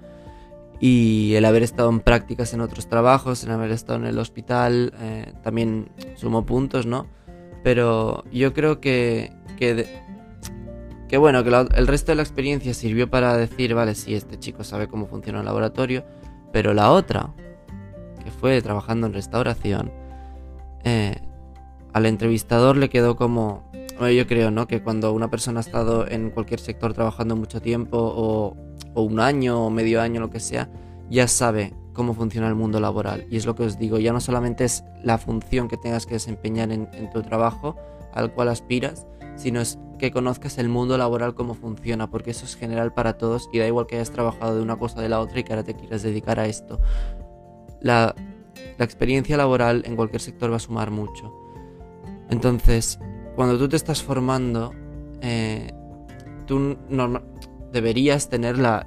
y 0.79 1.33
el 1.35 1.45
haber 1.45 1.63
estado 1.63 1.89
en 1.89 1.99
prácticas 1.99 2.53
en 2.53 2.61
otros 2.61 2.87
trabajos, 2.87 3.43
en 3.43 3.51
haber 3.51 3.71
estado 3.71 3.99
en 3.99 4.05
el 4.05 4.19
hospital, 4.19 4.93
eh, 4.99 5.33
también 5.43 5.89
sumó 6.15 6.45
puntos, 6.45 6.85
¿no? 6.85 7.07
Pero 7.63 8.23
yo 8.31 8.53
creo 8.53 8.79
que, 8.79 9.33
que, 9.57 11.17
bueno, 11.17 11.43
que 11.43 11.49
el 11.49 11.87
resto 11.87 12.11
de 12.11 12.17
la 12.17 12.21
experiencia 12.21 12.73
sirvió 12.73 13.09
para 13.09 13.35
decir, 13.35 13.73
vale, 13.73 13.95
sí, 13.95 14.13
este 14.13 14.37
chico 14.37 14.63
sabe 14.63 14.87
cómo 14.87 15.07
funciona 15.07 15.39
el 15.39 15.45
laboratorio, 15.45 16.05
pero 16.53 16.73
la 16.73 16.91
otra, 16.91 17.33
que 18.23 18.29
fue 18.29 18.61
trabajando 18.61 19.07
en 19.07 19.13
restauración, 19.13 19.91
eh, 20.83 21.15
al 21.91 22.05
entrevistador 22.05 22.77
le 22.77 22.89
quedó 22.89 23.15
como, 23.15 23.66
yo 23.99 24.27
creo, 24.27 24.51
¿no? 24.51 24.67
Que 24.67 24.81
cuando 24.81 25.11
una 25.13 25.29
persona 25.29 25.59
ha 25.59 25.61
estado 25.61 26.07
en 26.07 26.29
cualquier 26.29 26.59
sector 26.59 26.93
trabajando 26.93 27.35
mucho 27.35 27.61
tiempo 27.61 27.97
o 27.97 28.55
o 28.97 29.03
un 29.03 29.19
año 29.19 29.63
o 29.63 29.69
medio 29.69 30.01
año, 30.01 30.19
lo 30.19 30.31
que 30.31 30.39
sea, 30.39 30.69
ya 31.07 31.27
sabe 31.27 31.75
cómo 31.93 32.15
funciona 32.15 32.47
el 32.47 32.55
mundo 32.55 32.79
laboral. 32.79 33.27
Y 33.29 33.37
es 33.37 33.45
lo 33.45 33.53
que 33.53 33.61
os 33.61 33.77
digo, 33.77 33.99
ya 33.99 34.11
no 34.11 34.19
solamente 34.19 34.65
es 34.65 34.83
la 35.03 35.19
función 35.19 35.67
que 35.67 35.77
tengas 35.77 36.07
que 36.07 36.15
desempeñar 36.15 36.71
en, 36.71 36.89
tu 37.11 37.21
trabajo 37.21 37.75
al 38.13 38.33
cual 38.33 38.49
aspiras, 38.49 39.05
sino 39.35 39.61
es 39.61 39.77
que 39.99 40.09
conozcas 40.11 40.57
el 40.57 40.67
mundo 40.67 40.97
laboral 40.97 41.35
cómo 41.35 41.53
funciona, 41.53 42.09
porque 42.09 42.31
eso 42.31 42.45
es 42.45 42.55
general 42.55 42.91
para 42.91 43.19
todos 43.19 43.49
y 43.53 43.59
da 43.59 43.67
igual 43.67 43.85
que 43.85 43.97
hayas 43.97 44.09
trabajado 44.09 44.55
de 44.55 44.63
una 44.63 44.77
cosa 44.77 44.97
o 44.97 45.01
de 45.01 45.09
la 45.09 45.19
otra 45.19 45.39
y 45.39 45.43
que 45.43 45.53
ahora 45.53 45.63
te 45.63 45.75
quieras 45.75 46.01
dedicar 46.01 46.39
a 46.39 46.47
esto. 46.47 46.79
La, 47.79 48.15
experiencia 48.79 49.37
laboral 49.37 49.83
en 49.85 49.95
cualquier 49.95 50.21
sector 50.21 50.51
va 50.51 50.55
a 50.55 50.59
sumar 50.59 50.89
mucho. 50.89 51.31
Entonces, 52.31 52.99
cuando 53.37 53.59
tú 53.59 53.69
te 53.69 53.75
estás 53.75 54.01
formando, 54.01 54.73
eh, 55.21 55.71
tú 56.47 56.75
normal, 56.89 57.21
deberías 57.71 58.29
tener 58.29 58.57
la, 58.57 58.83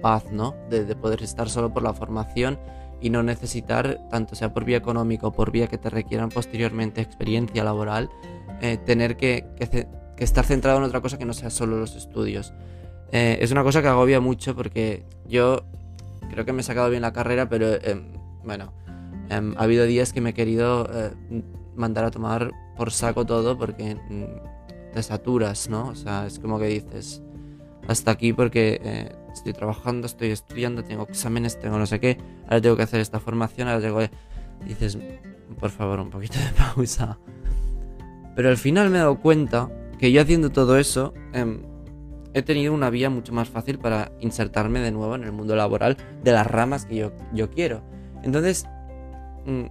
paz, 0.00 0.24
¿no? 0.32 0.54
De, 0.70 0.96
poder 0.96 1.22
estar 1.22 1.50
solo 1.50 1.70
por 1.70 1.82
la 1.82 1.92
formación 1.92 2.58
y 2.98 3.10
no 3.10 3.22
necesitar, 3.22 4.00
tanto 4.10 4.34
sea 4.36 4.54
por 4.54 4.64
vía 4.64 4.78
económica 4.78 5.26
o 5.26 5.32
por 5.32 5.50
vía 5.50 5.66
que 5.66 5.76
te 5.76 5.90
requieran 5.90 6.30
posteriormente 6.30 7.02
experiencia 7.02 7.62
laboral, 7.62 8.08
eh, 8.62 8.78
tener 8.78 9.18
que, 9.18 9.44
estar 10.16 10.46
centrado 10.46 10.78
en 10.78 10.84
otra 10.84 11.02
cosa 11.02 11.18
que 11.18 11.26
no 11.26 11.34
sea 11.34 11.50
solo 11.50 11.76
los 11.76 11.94
estudios. 11.94 12.54
Eh, 13.12 13.36
es 13.42 13.52
una 13.52 13.62
cosa 13.62 13.82
que 13.82 13.88
agobia 13.88 14.18
mucho 14.18 14.56
porque 14.56 15.04
yo 15.26 15.66
creo 16.30 16.46
que 16.46 16.54
me 16.54 16.62
he 16.62 16.64
sacado 16.64 16.88
bien 16.88 17.02
la 17.02 17.12
carrera, 17.12 17.50
pero 17.50 17.74
em, 17.82 18.14
bueno, 18.44 18.72
em, 19.28 19.54
ha 19.58 19.64
habido 19.64 19.84
días 19.84 20.14
que 20.14 20.22
me 20.22 20.30
he 20.30 20.34
querido 20.34 20.88
mandar 21.74 22.06
a 22.06 22.10
tomar 22.10 22.50
por 22.76 22.92
saco 22.92 23.24
todo 23.24 23.56
porque 23.56 23.94
mm, 23.94 24.92
te 24.92 25.02
saturas, 25.02 25.68
¿no? 25.68 25.88
O 25.88 25.94
sea, 25.94 26.26
es 26.26 26.38
como 26.38 26.58
que 26.58 26.66
dices, 26.66 27.22
hasta 27.88 28.10
aquí 28.10 28.32
porque 28.32 28.80
eh, 28.82 29.12
estoy 29.32 29.52
trabajando, 29.52 30.06
estoy 30.06 30.30
estudiando, 30.30 30.84
tengo 30.84 31.04
exámenes, 31.04 31.58
tengo 31.58 31.78
no 31.78 31.86
sé 31.86 32.00
qué, 32.00 32.18
ahora 32.44 32.60
tengo 32.60 32.76
que 32.76 32.82
hacer 32.82 33.00
esta 33.00 33.20
formación, 33.20 33.68
ahora 33.68 33.80
tengo 33.80 33.98
que... 33.98 34.10
Dices, 34.64 34.98
por 35.60 35.70
favor, 35.70 36.00
un 36.00 36.10
poquito 36.10 36.38
de 36.38 36.50
pausa. 36.74 37.18
Pero 38.34 38.48
al 38.48 38.56
final 38.56 38.90
me 38.90 38.96
he 38.96 39.00
dado 39.00 39.20
cuenta 39.20 39.70
que 39.98 40.12
yo 40.12 40.20
haciendo 40.20 40.50
todo 40.50 40.78
eso, 40.78 41.14
em, 41.32 41.62
he 42.34 42.42
tenido 42.42 42.74
una 42.74 42.90
vía 42.90 43.08
mucho 43.08 43.32
más 43.32 43.48
fácil 43.48 43.78
para 43.78 44.12
insertarme 44.20 44.80
de 44.80 44.92
nuevo 44.92 45.14
en 45.14 45.24
el 45.24 45.32
mundo 45.32 45.56
laboral 45.56 45.96
de 46.22 46.32
las 46.32 46.46
ramas 46.46 46.84
que 46.84 46.96
yo, 46.96 47.12
yo 47.32 47.50
quiero. 47.50 47.82
Entonces, 48.22 48.66
mm, 49.46 49.64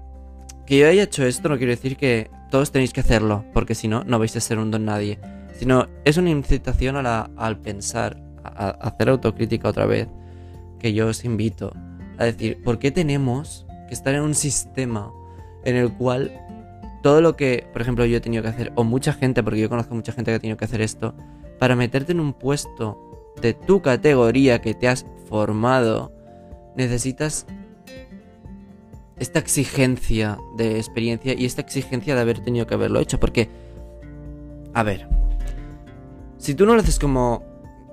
que 0.66 0.80
yo 0.80 0.88
haya 0.88 1.04
hecho 1.04 1.26
esto 1.26 1.48
no 1.50 1.58
quiere 1.58 1.76
decir 1.76 1.96
que 1.96 2.30
todos 2.50 2.72
tenéis 2.72 2.94
que 2.94 3.02
hacerlo, 3.02 3.44
porque 3.54 3.76
si 3.76 3.88
no, 3.88 4.04
no 4.04 4.20
vais 4.20 4.36
a 4.36 4.40
ser 4.40 4.60
un 4.60 4.72
don 4.72 4.86
nadie. 4.86 5.20
Sino 5.58 5.88
es 6.04 6.18
una 6.18 6.30
incitación 6.30 6.98
al 6.98 7.58
pensar, 7.60 8.22
a, 8.44 8.70
hacer 8.70 9.10
autocrítica 9.10 9.70
otra 9.70 9.86
vez, 9.86 10.08
que 10.80 10.94
yo 10.94 11.08
os 11.08 11.24
invito 11.26 11.72
a 12.18 12.26
decir, 12.26 12.62
¿por 12.64 12.80
qué 12.80 12.92
tenemos 12.92 13.66
que 13.88 13.94
estar 13.94 14.14
en 14.16 14.22
un 14.22 14.36
sistema 14.36 15.12
en 15.64 15.76
el 15.76 15.92
cual 15.94 16.32
todo 17.02 17.22
lo 17.22 17.36
que, 17.36 17.68
por 17.72 17.82
ejemplo, 17.82 18.06
yo 18.06 18.18
he 18.18 18.22
tenido 18.22 18.44
que 18.44 18.50
hacer, 18.50 18.72
o 18.76 18.84
mucha 18.84 19.14
gente, 19.14 19.44
porque 19.44 19.60
yo 19.60 19.70
conozco 19.70 19.94
mucha 19.94 20.12
gente 20.12 20.32
que 20.32 20.36
ha 20.36 20.40
tenido 20.40 20.58
que 20.58 20.66
hacer 20.66 20.82
esto, 20.82 21.14
para 21.60 21.76
meterte 21.76 22.12
en 22.12 22.20
un 22.20 22.34
puesto 22.34 23.34
de 23.42 23.54
tu 23.54 23.82
categoría 23.82 24.60
que 24.60 24.74
te 24.74 24.88
has 24.88 25.06
formado, 25.28 26.12
necesitas 26.76 27.46
esta 29.18 29.40
exigencia 29.40 30.38
de 30.58 30.78
experiencia 30.78 31.34
y 31.34 31.46
esta 31.46 31.62
exigencia 31.62 32.16
de 32.16 32.22
haber 32.22 32.40
tenido 32.40 32.68
que 32.68 32.74
haberlo 32.74 33.00
hecho, 33.00 33.20
porque, 33.20 33.50
a 34.74 34.84
ver, 34.84 35.08
si 36.38 36.54
tú 36.54 36.66
no 36.66 36.76
lo 36.76 36.82
haces 36.82 37.00
como 37.00 37.44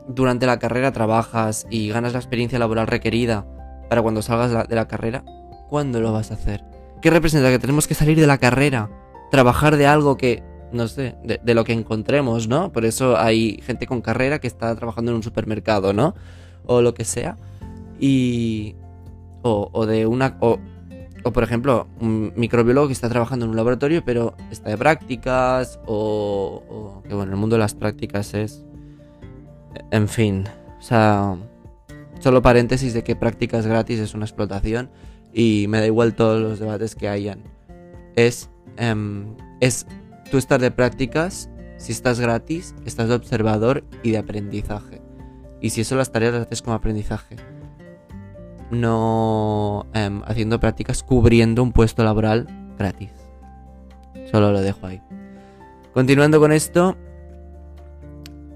durante 0.09 0.47
la 0.47 0.59
carrera 0.59 0.93
trabajas 0.93 1.67
y 1.71 1.89
ganas 1.89 2.13
la 2.13 2.19
experiencia 2.19 2.59
laboral 2.59 2.87
requerida 2.87 3.47
para 3.89 4.03
cuando 4.03 4.23
salgas 4.23 4.69
de 4.69 4.75
la 4.75 4.89
carrera, 4.89 5.25
¿cuándo 5.69 6.01
lo 6.01 6.13
vas 6.13 6.31
a 6.31 6.35
hacer? 6.35 6.65
¿Qué 7.01 7.11
representa? 7.11 7.51
Que 7.51 7.59
tenemos 7.59 7.87
que 7.87 7.95
salir 7.95 8.19
de 8.19 8.27
la 8.27 8.39
carrera, 8.39 8.91
trabajar 9.31 9.77
de 9.77 9.87
algo 9.87 10.17
que, 10.17 10.43
no 10.73 10.87
sé, 10.89 11.17
de, 11.25 11.55
lo 11.55 11.65
que 11.65 11.73
encontremos, 11.73 12.49
¿no? 12.49 12.73
Por 12.73 12.85
eso 12.85 13.19
hay 13.19 13.61
gente 13.63 13.87
con 13.87 14.01
carrera 14.01 14.39
que 14.39 14.47
está 14.47 14.75
trabajando 14.77 15.11
en 15.11 15.17
un 15.17 15.23
supermercado, 15.23 15.93
¿no? 15.93 16.15
O 16.65 16.81
lo 16.81 16.95
que 16.95 17.05
sea. 17.05 17.39
Y... 17.99 18.77
O, 19.43 19.87
de 19.87 20.07
una... 20.07 20.39
por 21.31 21.45
ejemplo, 21.45 21.87
un 22.01 22.33
microbiólogo 22.37 22.89
que 22.89 22.93
está 22.93 23.09
trabajando 23.09 23.45
en 23.45 23.51
un 23.51 23.57
laboratorio 23.57 24.03
pero 24.05 24.35
está 24.51 24.71
de 24.71 24.79
prácticas 24.79 25.79
o, 25.87 27.03
que 27.07 27.15
bueno, 27.15 27.33
el 27.33 27.39
mundo 27.39 27.57
de 27.57 27.61
las 27.61 27.75
prácticas 27.75 28.35
es... 28.35 28.65
En 29.91 30.09
fin, 30.09 30.45
o 30.79 30.83
sea, 30.83 31.37
solo 32.19 32.43
paréntesis 32.43 32.93
de 32.93 33.05
que 33.05 33.17
prácticas 33.17 33.67
gratis 33.67 34.01
es 34.01 34.15
una 34.15 34.25
explotación 34.25 34.91
y 35.33 35.67
me 35.69 35.79
da 35.79 35.87
igual 35.87 36.15
todos 36.15 36.43
los 36.43 36.59
debates 36.59 36.95
que 36.95 37.09
hayan. 37.09 37.43
Es, 38.17 38.51
em, 38.77 39.35
es 39.61 39.87
tú 40.31 40.39
estar 40.39 40.61
de 40.61 40.71
prácticas, 40.71 41.49
si 41.79 41.93
estás 41.93 42.21
gratis, 42.21 42.75
estás 42.85 43.09
de 43.09 43.15
observador 43.15 43.85
y 44.03 44.11
de 44.11 44.19
aprendizaje. 44.19 45.01
Y 45.61 45.71
si 45.71 45.83
eso 45.83 45.97
las 45.97 46.13
tareas 46.13 46.35
las 46.35 46.47
haces 46.47 46.61
como 46.61 46.75
aprendizaje 46.75 47.37
no 48.73 49.87
em, 49.93 50.23
haciendo 50.25 50.59
prácticas 50.59 51.03
cubriendo 51.03 51.63
un 51.63 51.73
puesto 51.73 52.03
laboral 52.03 52.49
gratis. 52.79 53.11
Solo 54.31 54.51
lo 54.51 54.61
dejo 54.61 54.87
ahí. 54.87 55.01
Continuando 55.93 56.41
con 56.41 56.53
esto. 56.53 56.97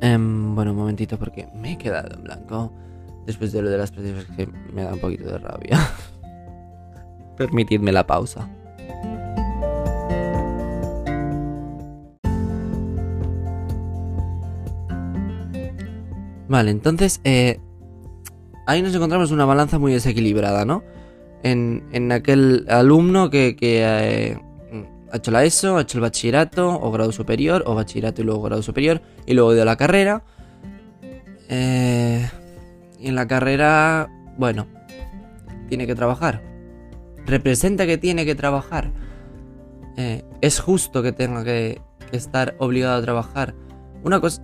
Em, 0.00 0.54
bueno, 0.54 0.72
un 0.72 0.78
momentito 0.78 1.18
porque 1.18 1.48
me 1.54 1.72
he 1.72 1.78
quedado 1.78 2.14
en 2.14 2.24
blanco. 2.24 2.72
Después 3.26 3.52
de 3.52 3.62
lo 3.62 3.70
de 3.70 3.78
las 3.78 3.90
prácticas 3.90 4.24
que 4.36 4.48
me 4.72 4.84
da 4.84 4.94
un 4.94 5.00
poquito 5.00 5.30
de 5.30 5.38
rabia. 5.38 5.78
Permitidme 7.36 7.92
la 7.92 8.06
pausa. 8.06 8.48
Vale, 16.48 16.70
entonces 16.70 17.20
eh, 17.24 17.60
ahí 18.66 18.82
nos 18.82 18.94
encontramos 18.94 19.30
una 19.30 19.44
balanza 19.44 19.78
muy 19.78 19.92
desequilibrada, 19.92 20.64
¿no? 20.64 20.82
En, 21.42 22.12
aquel 22.12 22.66
alumno 22.68 23.30
que, 23.30 23.56
eh, 23.60 24.38
ha 25.12 25.16
hecho 25.16 25.30
la 25.30 25.44
ESO, 25.44 25.76
ha 25.76 25.82
hecho 25.82 25.98
el 25.98 26.02
bachillerato 26.02 26.68
o 26.68 26.90
grado 26.90 27.12
superior, 27.12 27.62
o 27.66 27.74
bachillerato 27.74 28.22
y 28.22 28.24
luego 28.24 28.42
grado 28.42 28.62
superior, 28.62 29.00
y 29.26 29.34
luego 29.34 29.54
de 29.54 29.64
la 29.64 29.76
carrera. 29.76 30.24
Eh, 31.48 32.28
y 32.98 33.08
en 33.08 33.14
la 33.14 33.28
carrera, 33.28 34.08
bueno, 34.36 34.66
tiene 35.68 35.86
que 35.86 35.94
trabajar. 35.94 36.42
Representa 37.26 37.86
que 37.86 37.98
tiene 37.98 38.24
que 38.24 38.34
trabajar. 38.34 38.92
Eh, 39.96 40.24
es 40.40 40.60
justo 40.60 41.02
que 41.02 41.12
tenga 41.12 41.44
que, 41.44 41.80
estar 42.12 42.54
obligado 42.58 42.96
a 42.96 43.02
trabajar. 43.02 43.54
Una 44.04 44.20
cosa, 44.20 44.42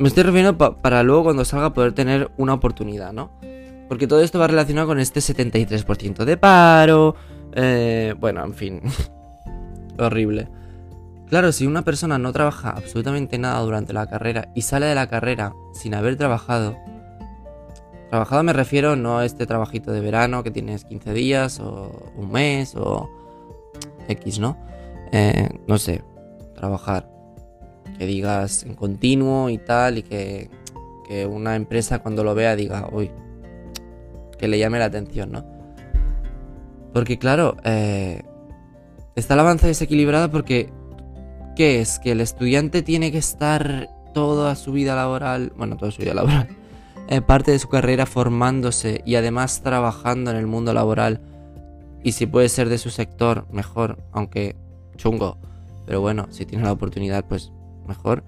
me 0.00 0.08
estoy 0.08 0.22
refiriendo 0.22 0.56
para 0.56 1.02
luego 1.02 1.24
cuando 1.24 1.44
salga 1.44 1.74
poder 1.74 1.92
tener 1.92 2.30
una 2.38 2.54
oportunidad, 2.54 3.12
¿no? 3.12 3.30
Porque 3.86 4.06
todo 4.06 4.22
esto 4.22 4.38
va 4.38 4.46
relacionado 4.46 4.88
con 4.88 4.98
este 4.98 5.20
73% 5.20 6.24
de 6.24 6.36
paro. 6.38 7.16
Eh, 7.52 8.14
bueno, 8.18 8.42
en 8.42 8.54
fin. 8.54 8.80
Horrible. 9.98 10.48
Claro, 11.28 11.52
si 11.52 11.66
una 11.66 11.82
persona 11.82 12.16
no 12.16 12.32
trabaja 12.32 12.70
absolutamente 12.70 13.36
nada 13.36 13.60
durante 13.60 13.92
la 13.92 14.08
carrera 14.08 14.48
y 14.54 14.62
sale 14.62 14.86
de 14.86 14.94
la 14.94 15.06
carrera 15.06 15.52
sin 15.74 15.94
haber 15.94 16.16
trabajado, 16.16 16.78
trabajado 18.08 18.42
me 18.42 18.54
refiero 18.54 18.96
no 18.96 19.18
a 19.18 19.26
este 19.26 19.46
trabajito 19.46 19.92
de 19.92 20.00
verano 20.00 20.42
que 20.42 20.50
tienes 20.50 20.86
15 20.86 21.12
días 21.12 21.60
o 21.60 22.10
un 22.16 22.32
mes 22.32 22.74
o, 22.74 23.10
X, 24.08 24.38
¿no? 24.38 24.56
Eh, 25.12 25.46
no 25.66 25.76
sé, 25.76 26.02
trabajar. 26.54 27.19
Que 28.00 28.06
digas 28.06 28.62
en 28.62 28.74
continuo 28.74 29.50
y 29.50 29.58
tal, 29.58 29.98
y 29.98 30.02
que, 30.02 30.48
que 31.06 31.26
una 31.26 31.54
empresa 31.54 31.98
cuando 31.98 32.24
lo 32.24 32.34
vea 32.34 32.56
diga, 32.56 32.88
uy, 32.90 33.10
que 34.38 34.48
le 34.48 34.58
llame 34.58 34.78
la 34.78 34.86
atención, 34.86 35.32
¿no? 35.32 35.44
Porque 36.94 37.18
claro, 37.18 37.58
eh, 37.62 38.22
está 39.16 39.36
la 39.36 39.42
avanza 39.42 39.66
desequilibrada 39.66 40.30
porque 40.30 40.70
¿qué 41.56 41.82
es? 41.82 41.98
Que 41.98 42.12
el 42.12 42.22
estudiante 42.22 42.80
tiene 42.80 43.12
que 43.12 43.18
estar 43.18 43.90
toda 44.14 44.56
su 44.56 44.72
vida 44.72 44.96
laboral, 44.96 45.52
bueno, 45.58 45.76
toda 45.76 45.90
su 45.90 46.00
vida 46.00 46.14
laboral, 46.14 46.48
eh, 47.08 47.20
parte 47.20 47.50
de 47.50 47.58
su 47.58 47.68
carrera 47.68 48.06
formándose 48.06 49.02
y 49.04 49.16
además 49.16 49.60
trabajando 49.62 50.30
en 50.30 50.38
el 50.38 50.46
mundo 50.46 50.72
laboral. 50.72 51.20
Y 52.02 52.12
si 52.12 52.24
puede 52.24 52.48
ser 52.48 52.70
de 52.70 52.78
su 52.78 52.88
sector, 52.88 53.46
mejor, 53.52 53.98
aunque 54.12 54.56
chungo. 54.96 55.36
Pero 55.84 56.00
bueno, 56.00 56.28
si 56.30 56.46
tiene 56.46 56.64
la 56.64 56.72
oportunidad, 56.72 57.26
pues 57.26 57.52
mejor. 57.90 58.24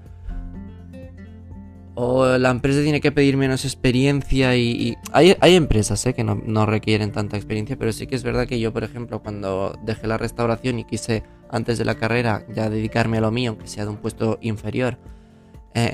O 1.94 2.38
la 2.38 2.50
empresa 2.50 2.82
tiene 2.82 3.00
que 3.00 3.12
pedir 3.12 3.36
menos 3.36 3.64
experiencia 3.64 4.56
y... 4.56 4.96
Hay, 5.12 5.36
empresas 5.54 6.04
eh, 6.06 6.14
que 6.14 6.24
no, 6.24 6.66
requieren 6.66 7.12
tanta 7.12 7.36
experiencia, 7.36 7.76
pero 7.76 7.92
sí 7.92 8.06
que 8.06 8.14
es 8.14 8.22
verdad 8.22 8.46
que 8.46 8.58
yo, 8.58 8.72
por 8.72 8.82
ejemplo, 8.82 9.22
cuando 9.22 9.78
dejé 9.84 10.06
la 10.06 10.16
restauración 10.16 10.78
y 10.78 10.84
quise 10.84 11.22
antes 11.50 11.76
de 11.76 11.84
la 11.84 11.96
carrera 11.96 12.46
ya 12.54 12.70
dedicarme 12.70 13.18
a 13.18 13.20
lo 13.20 13.30
mío, 13.30 13.50
aunque 13.50 13.68
sea 13.68 13.84
de 13.84 13.90
un 13.90 13.98
puesto 13.98 14.38
inferior, 14.40 14.98
eh, 15.74 15.90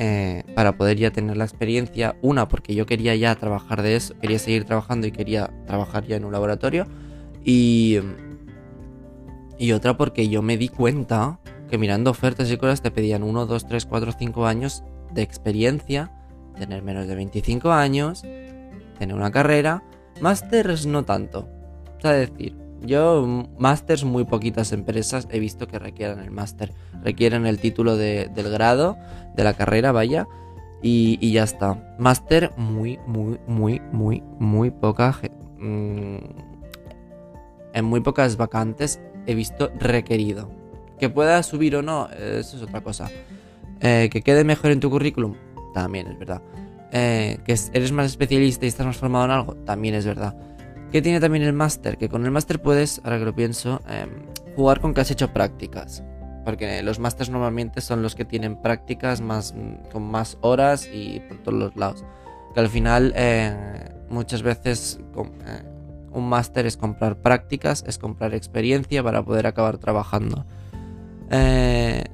eh, 0.48 0.52
para 0.54 0.76
poder 0.76 0.98
ya 0.98 1.10
tener 1.10 1.36
la 1.36 1.44
experiencia. 1.44 2.16
Una, 2.22 2.46
porque 2.48 2.76
yo 2.76 2.86
quería 2.86 3.16
ya 3.16 3.34
trabajar 3.34 3.82
de 3.82 3.96
eso, 3.96 4.14
quería 4.20 4.38
seguir 4.38 4.64
trabajando 4.64 5.08
y 5.08 5.12
quería 5.12 5.50
trabajar 5.66 6.04
ya 6.06 6.16
en 6.16 6.24
un 6.24 6.32
laboratorio. 6.32 6.86
Y, 7.44 7.98
y 9.58 9.72
otra, 9.72 9.96
porque 9.96 10.28
yo 10.28 10.42
me 10.42 10.56
di 10.56 10.68
cuenta 10.68 11.40
que 11.68 11.78
mirando 11.78 12.10
ofertas 12.10 12.50
y 12.50 12.56
cosas 12.56 12.82
te 12.82 12.90
pedían 12.90 13.22
1, 13.22 13.46
2, 13.46 13.66
3, 13.66 13.86
4, 13.86 14.12
5 14.18 14.46
años 14.46 14.84
de 15.12 15.22
experiencia, 15.22 16.12
tener 16.58 16.82
menos 16.82 17.06
de 17.06 17.14
25 17.14 17.70
años, 17.72 18.22
tener 18.98 19.14
una 19.14 19.30
carrera. 19.30 19.82
Másters 20.20 20.86
no 20.86 21.04
tanto. 21.04 21.48
O 21.98 22.00
sea, 22.00 22.12
decir, 22.12 22.56
yo, 22.82 23.26
másters, 23.58 24.04
muy 24.04 24.24
poquitas 24.24 24.72
empresas 24.72 25.28
he 25.30 25.38
visto 25.38 25.66
que 25.66 25.78
requieran 25.78 26.20
el 26.20 26.30
máster. 26.30 26.72
Requieren 27.02 27.46
el 27.46 27.58
título 27.58 27.96
del 27.96 28.50
grado, 28.50 28.96
de 29.34 29.44
la 29.44 29.54
carrera, 29.54 29.92
vaya. 29.92 30.26
Y, 30.82 31.32
ya 31.32 31.42
está. 31.42 31.96
Máster, 31.98 32.52
muy, 32.56 32.98
muy, 33.06 33.38
muy, 33.46 33.80
muy, 33.92 34.22
muy 34.38 34.70
poca. 34.70 35.16
Mm, 35.58 36.18
en 37.72 37.84
muy 37.84 38.00
pocas 38.00 38.36
vacantes 38.36 39.00
he 39.26 39.34
visto 39.34 39.70
requerido. 39.78 40.57
Que 40.98 41.08
pueda 41.08 41.42
subir 41.42 41.76
o 41.76 41.82
no, 41.82 42.08
eso 42.10 42.56
es 42.56 42.62
otra 42.62 42.80
cosa. 42.80 43.10
Eh, 43.80 44.08
que 44.10 44.22
quede 44.22 44.44
mejor 44.44 44.72
en 44.72 44.80
tu 44.80 44.90
currículum, 44.90 45.34
también 45.72 46.08
es 46.08 46.18
verdad. 46.18 46.42
Eh, 46.90 47.38
que 47.44 47.56
eres 47.72 47.92
más 47.92 48.06
especialista 48.06 48.64
y 48.64 48.68
estás 48.68 48.86
más 48.86 48.96
formado 48.96 49.26
en 49.26 49.30
algo, 49.30 49.54
también 49.56 49.94
es 49.94 50.06
verdad. 50.06 50.34
¿Qué 50.90 51.02
tiene 51.02 51.20
también 51.20 51.44
el 51.44 51.52
máster? 51.52 51.98
Que 51.98 52.08
con 52.08 52.24
el 52.24 52.30
máster 52.30 52.62
puedes, 52.62 53.00
ahora 53.04 53.18
que 53.18 53.26
lo 53.26 53.34
pienso, 53.34 53.82
em, 53.88 54.08
jugar 54.56 54.80
con 54.80 54.94
que 54.94 55.02
has 55.02 55.10
hecho 55.10 55.32
prácticas. 55.32 56.02
Porque 56.44 56.82
los 56.82 56.98
másters 56.98 57.28
normalmente 57.28 57.82
son 57.82 58.02
los 58.02 58.14
que 58.14 58.24
tienen 58.24 58.60
prácticas 58.62 59.20
más, 59.20 59.54
mm, 59.54 59.90
con 59.92 60.02
más 60.04 60.38
horas 60.40 60.88
y 60.90 61.20
por 61.20 61.38
todos 61.42 61.58
los 61.58 61.76
lados. 61.76 62.04
Que 62.54 62.60
al 62.60 62.68
final 62.68 63.12
eh, 63.16 63.54
muchas 64.08 64.42
veces 64.42 64.98
eh, 65.46 65.62
un 66.10 66.28
máster 66.28 66.64
es 66.64 66.78
comprar 66.78 67.16
prácticas, 67.18 67.84
es 67.86 67.98
comprar 67.98 68.34
experiencia 68.34 69.02
para 69.02 69.22
poder 69.22 69.46
acabar 69.46 69.76
trabajando. 69.76 70.46
Eh, 71.30 72.04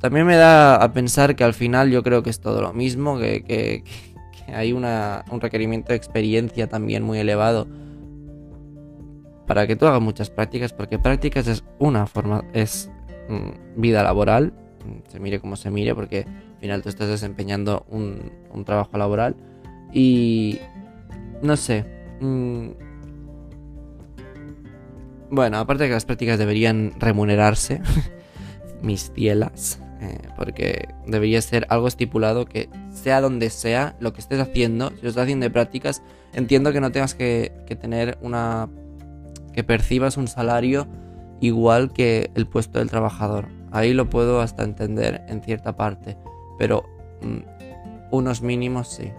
también 0.00 0.26
me 0.26 0.36
da 0.36 0.76
a 0.76 0.92
pensar 0.92 1.36
que 1.36 1.44
al 1.44 1.54
final 1.54 1.90
yo 1.90 2.02
creo 2.02 2.22
que 2.22 2.30
es 2.30 2.40
todo 2.40 2.60
lo 2.60 2.72
mismo, 2.72 3.18
que, 3.18 3.84
hay 4.52 4.72
un 4.72 4.84
requerimiento 5.40 5.90
de 5.90 5.96
experiencia 5.96 6.68
también 6.68 7.02
muy 7.02 7.18
elevado 7.18 7.66
para 9.46 9.66
que 9.66 9.76
tú 9.76 9.86
hagas 9.86 10.00
muchas 10.00 10.30
prácticas, 10.30 10.72
porque 10.72 10.98
prácticas 10.98 11.46
es 11.46 11.64
una 11.78 12.06
forma, 12.06 12.44
es 12.52 12.90
mm, 13.28 13.80
vida 13.80 14.02
laboral, 14.02 14.52
se 15.08 15.20
mire 15.20 15.40
como 15.40 15.56
se 15.56 15.70
mire, 15.70 15.94
porque 15.94 16.26
al 16.54 16.60
final 16.60 16.82
tú 16.82 16.88
estás 16.88 17.08
desempeñando 17.08 17.86
un, 17.90 18.32
trabajo 18.64 18.96
laboral 18.96 19.36
y 19.92 20.58
no 21.42 21.56
sé. 21.56 21.84
Mm, 22.20 22.70
bueno, 25.30 25.58
aparte 25.58 25.84
de 25.84 25.88
que 25.88 25.94
las 25.94 26.04
prácticas 26.04 26.38
deberían 26.38 26.92
remunerarse, 26.98 27.80
mis 28.82 29.12
cielas, 29.12 29.80
eh, 30.00 30.18
porque 30.36 30.88
debería 31.06 31.40
ser 31.42 31.66
algo 31.68 31.88
estipulado 31.88 32.44
que 32.46 32.68
sea 32.92 33.20
donde 33.20 33.50
sea 33.50 33.96
lo 34.00 34.12
que 34.12 34.20
estés 34.20 34.40
haciendo, 34.40 34.90
si 34.90 35.02
lo 35.02 35.08
estás 35.08 35.24
haciendo 35.24 35.44
de 35.44 35.50
prácticas, 35.50 36.02
entiendo 36.32 36.72
que 36.72 36.80
no 36.80 36.92
tengas 36.92 37.14
que 37.14 37.52
tener 37.80 38.18
una 38.20 38.68
que 39.52 39.64
percibas 39.64 40.16
un 40.16 40.28
salario 40.28 40.88
igual 41.40 41.92
que 41.92 42.30
el 42.34 42.46
puesto 42.46 42.78
del 42.78 42.90
trabajador. 42.90 43.48
Ahí 43.70 43.94
lo 43.94 44.08
puedo 44.08 44.40
hasta 44.40 44.64
entender 44.64 45.22
en 45.28 45.42
cierta 45.42 45.76
parte, 45.76 46.16
pero 46.58 46.84
mm, 47.20 47.38
unos 48.10 48.42
mínimos 48.42 48.88
sí. 48.88 49.10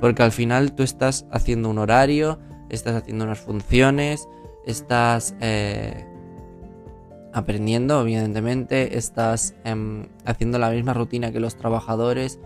Porque 0.00 0.22
al 0.22 0.32
final 0.32 0.74
tú 0.74 0.82
estás 0.82 1.26
haciendo 1.30 1.68
un 1.68 1.78
horario, 1.78 2.38
estás 2.70 2.94
haciendo 2.94 3.24
unas 3.24 3.40
funciones, 3.40 4.28
estás 4.66 5.34
eh, 5.40 6.06
aprendiendo, 7.38 8.02
evidentemente, 8.02 8.98
estás 8.98 9.54
em, 9.64 10.06
haciendo 10.24 10.58
la 10.58 10.70
misma 10.70 10.92
rutina 10.92 11.32
que 11.32 11.40
los 11.40 11.56
trabajadores, 11.56 12.38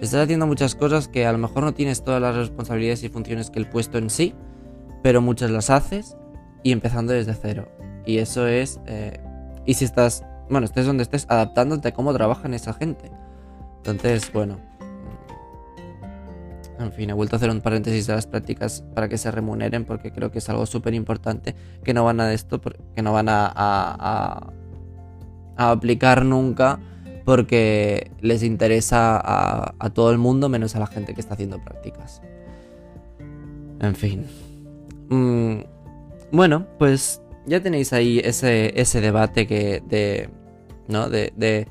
estás 0.00 0.22
haciendo 0.24 0.46
muchas 0.46 0.74
cosas 0.74 1.08
que 1.08 1.26
a 1.26 1.32
lo 1.32 1.38
mejor 1.38 1.64
no 1.64 1.74
tienes 1.74 2.04
todas 2.04 2.20
las 2.22 2.36
responsabilidades 2.36 3.02
y 3.02 3.08
funciones 3.08 3.50
que 3.50 3.58
el 3.58 3.68
puesto 3.68 3.98
en 3.98 4.10
sí, 4.10 4.34
pero 5.02 5.20
muchas 5.20 5.50
las 5.50 5.70
haces 5.70 6.16
y 6.62 6.72
empezando 6.72 7.12
desde 7.12 7.34
cero. 7.34 7.68
Y 8.06 8.18
eso 8.18 8.46
es... 8.46 8.80
Eh, 8.86 9.20
y 9.66 9.74
si 9.74 9.84
estás, 9.84 10.24
bueno, 10.48 10.64
estés 10.64 10.86
donde 10.86 11.02
estés, 11.02 11.26
adaptándote 11.28 11.88
a 11.88 11.92
cómo 11.92 12.12
trabajan 12.14 12.54
esa 12.54 12.72
gente. 12.72 13.10
Entonces, 13.78 14.32
bueno. 14.32 14.58
En 16.78 16.92
fin, 16.92 17.10
he 17.10 17.12
vuelto 17.12 17.34
a 17.34 17.38
hacer 17.38 17.50
un 17.50 17.60
paréntesis 17.60 18.06
de 18.06 18.14
las 18.14 18.26
prácticas 18.26 18.84
para 18.94 19.08
que 19.08 19.18
se 19.18 19.30
remuneren 19.30 19.84
porque 19.84 20.12
creo 20.12 20.30
que 20.30 20.38
es 20.38 20.48
algo 20.48 20.64
súper 20.64 20.94
importante 20.94 21.54
que 21.82 21.92
no 21.92 22.04
van 22.04 22.20
a 22.20 22.32
esto, 22.32 22.60
que 22.60 23.02
no 23.02 23.12
van 23.12 23.28
a, 23.28 23.52
a, 23.56 24.52
aplicar 25.56 26.24
nunca 26.24 26.78
porque 27.24 28.12
les 28.20 28.42
interesa 28.44 29.20
a, 29.22 29.90
todo 29.90 30.12
el 30.12 30.18
mundo 30.18 30.48
menos 30.48 30.76
a 30.76 30.78
la 30.78 30.86
gente 30.86 31.14
que 31.14 31.20
está 31.20 31.34
haciendo 31.34 31.58
prácticas. 31.62 32.22
En 33.80 33.94
fin. 33.94 34.26
Mmm 35.08 35.78
bueno, 36.30 36.66
pues 36.78 37.22
ya 37.46 37.60
tenéis 37.62 37.92
ahí 37.92 38.20
ese, 38.22 38.78
ese 38.80 39.00
debate 39.00 39.46
que 39.46 39.82
de, 39.86 40.28
¿no? 40.88 41.08
De, 41.08 41.32
de, 41.36 41.68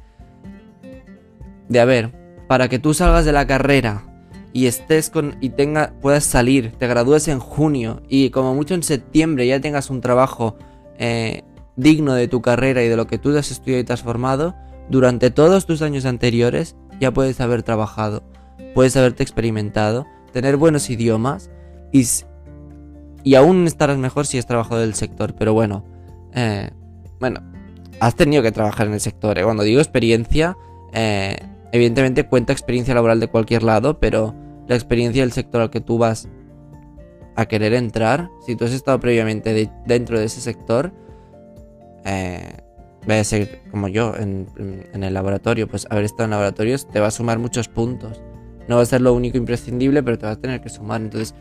de, 1.69 1.79
a 1.79 1.85
ver, 1.85 2.11
para 2.47 2.67
que 2.67 2.79
tú 2.79 2.93
salgas 2.93 3.25
de 3.25 3.31
la 3.31 3.45
carrera 3.45 4.03
y 4.57 4.65
estés 4.65 5.11
con, 5.11 5.37
y 5.39 5.49
tenga, 5.49 5.93
puedas 6.01 6.23
salir, 6.23 6.71
te 6.71 6.87
gradúes 6.87 7.27
en 7.27 7.37
junio 7.37 8.01
y 8.09 8.31
como 8.31 8.55
mucho 8.55 8.73
en 8.73 8.81
septiembre 8.81 9.45
ya 9.45 9.59
tengas 9.59 9.91
un 9.91 10.01
trabajo 10.01 10.55
eh, 10.97 11.43
digno 11.75 12.15
de 12.15 12.27
tu 12.27 12.41
carrera 12.41 12.81
y 12.81 12.87
de 12.87 12.95
lo 12.95 13.05
que 13.05 13.19
tú 13.19 13.37
has 13.37 13.51
estudiado 13.51 13.81
y 13.81 13.83
te 13.83 13.93
has 13.93 14.01
formado, 14.01 14.55
durante 14.89 15.29
todos 15.29 15.67
tus 15.67 15.83
años 15.83 16.05
anteriores 16.05 16.75
ya 16.99 17.13
puedes 17.13 17.39
haber 17.39 17.61
trabajado, 17.61 18.23
puedes 18.73 18.97
haberte 18.97 19.21
experimentado, 19.21 20.07
tener 20.33 20.57
buenos 20.57 20.89
idiomas 20.89 21.51
y, 21.93 22.07
y 23.23 23.35
aún 23.35 23.67
estarás 23.67 23.99
mejor 23.99 24.25
si 24.25 24.39
has 24.39 24.47
trabajado 24.47 24.81
del 24.81 24.95
sector, 24.95 25.35
pero 25.35 25.53
bueno, 25.53 25.85
eh, 26.33 26.71
bueno, 27.19 27.41
has 27.99 28.15
tenido 28.15 28.41
que 28.41 28.51
trabajar 28.51 28.87
en 28.87 28.93
el 28.93 29.01
sector. 29.01 29.37
¿eh? 29.37 29.43
Cuando 29.43 29.61
digo 29.61 29.81
experiencia, 29.81 30.57
eh, 30.93 31.37
evidentemente 31.71 32.25
cuenta 32.25 32.53
experiencia 32.53 32.95
laboral 32.95 33.19
de 33.19 33.27
cualquier 33.27 33.61
lado, 33.61 33.99
pero 33.99 34.46
la 34.67 34.75
experiencia 34.75 35.23
del 35.23 35.31
sector 35.31 35.61
al 35.61 35.69
que 35.69 35.81
tú 35.81 35.97
vas 35.97 36.27
a 37.35 37.45
querer 37.45 37.73
entrar, 37.73 38.29
si 38.45 38.55
tú 38.55 38.65
has 38.65 38.71
estado 38.73 38.99
previamente 38.99 39.69
dentro 39.85 40.19
de 40.19 40.25
ese 40.25 40.41
sector, 40.41 40.91
va 43.09 43.19
a 43.19 43.23
ser 43.23 43.61
como 43.71 43.87
yo 43.87 44.13
en, 44.15 44.47
el 44.93 45.13
laboratorio, 45.13 45.67
pues 45.67 45.87
haber 45.89 46.05
estado 46.05 46.25
en 46.25 46.31
laboratorios 46.31 46.87
te 46.87 46.99
va 46.99 47.07
a 47.07 47.11
sumar 47.11 47.39
muchos 47.39 47.67
puntos. 47.67 48.21
No 48.67 48.77
va 48.77 48.81
a 48.81 48.85
ser 48.85 49.01
lo 49.01 49.13
único 49.13 49.37
imprescindible, 49.37 50.03
pero 50.03 50.17
te 50.17 50.25
va 50.25 50.33
a 50.33 50.35
tener 50.35 50.61
que 50.61 50.69
sumar. 50.69 51.01
Entonces, 51.01 51.35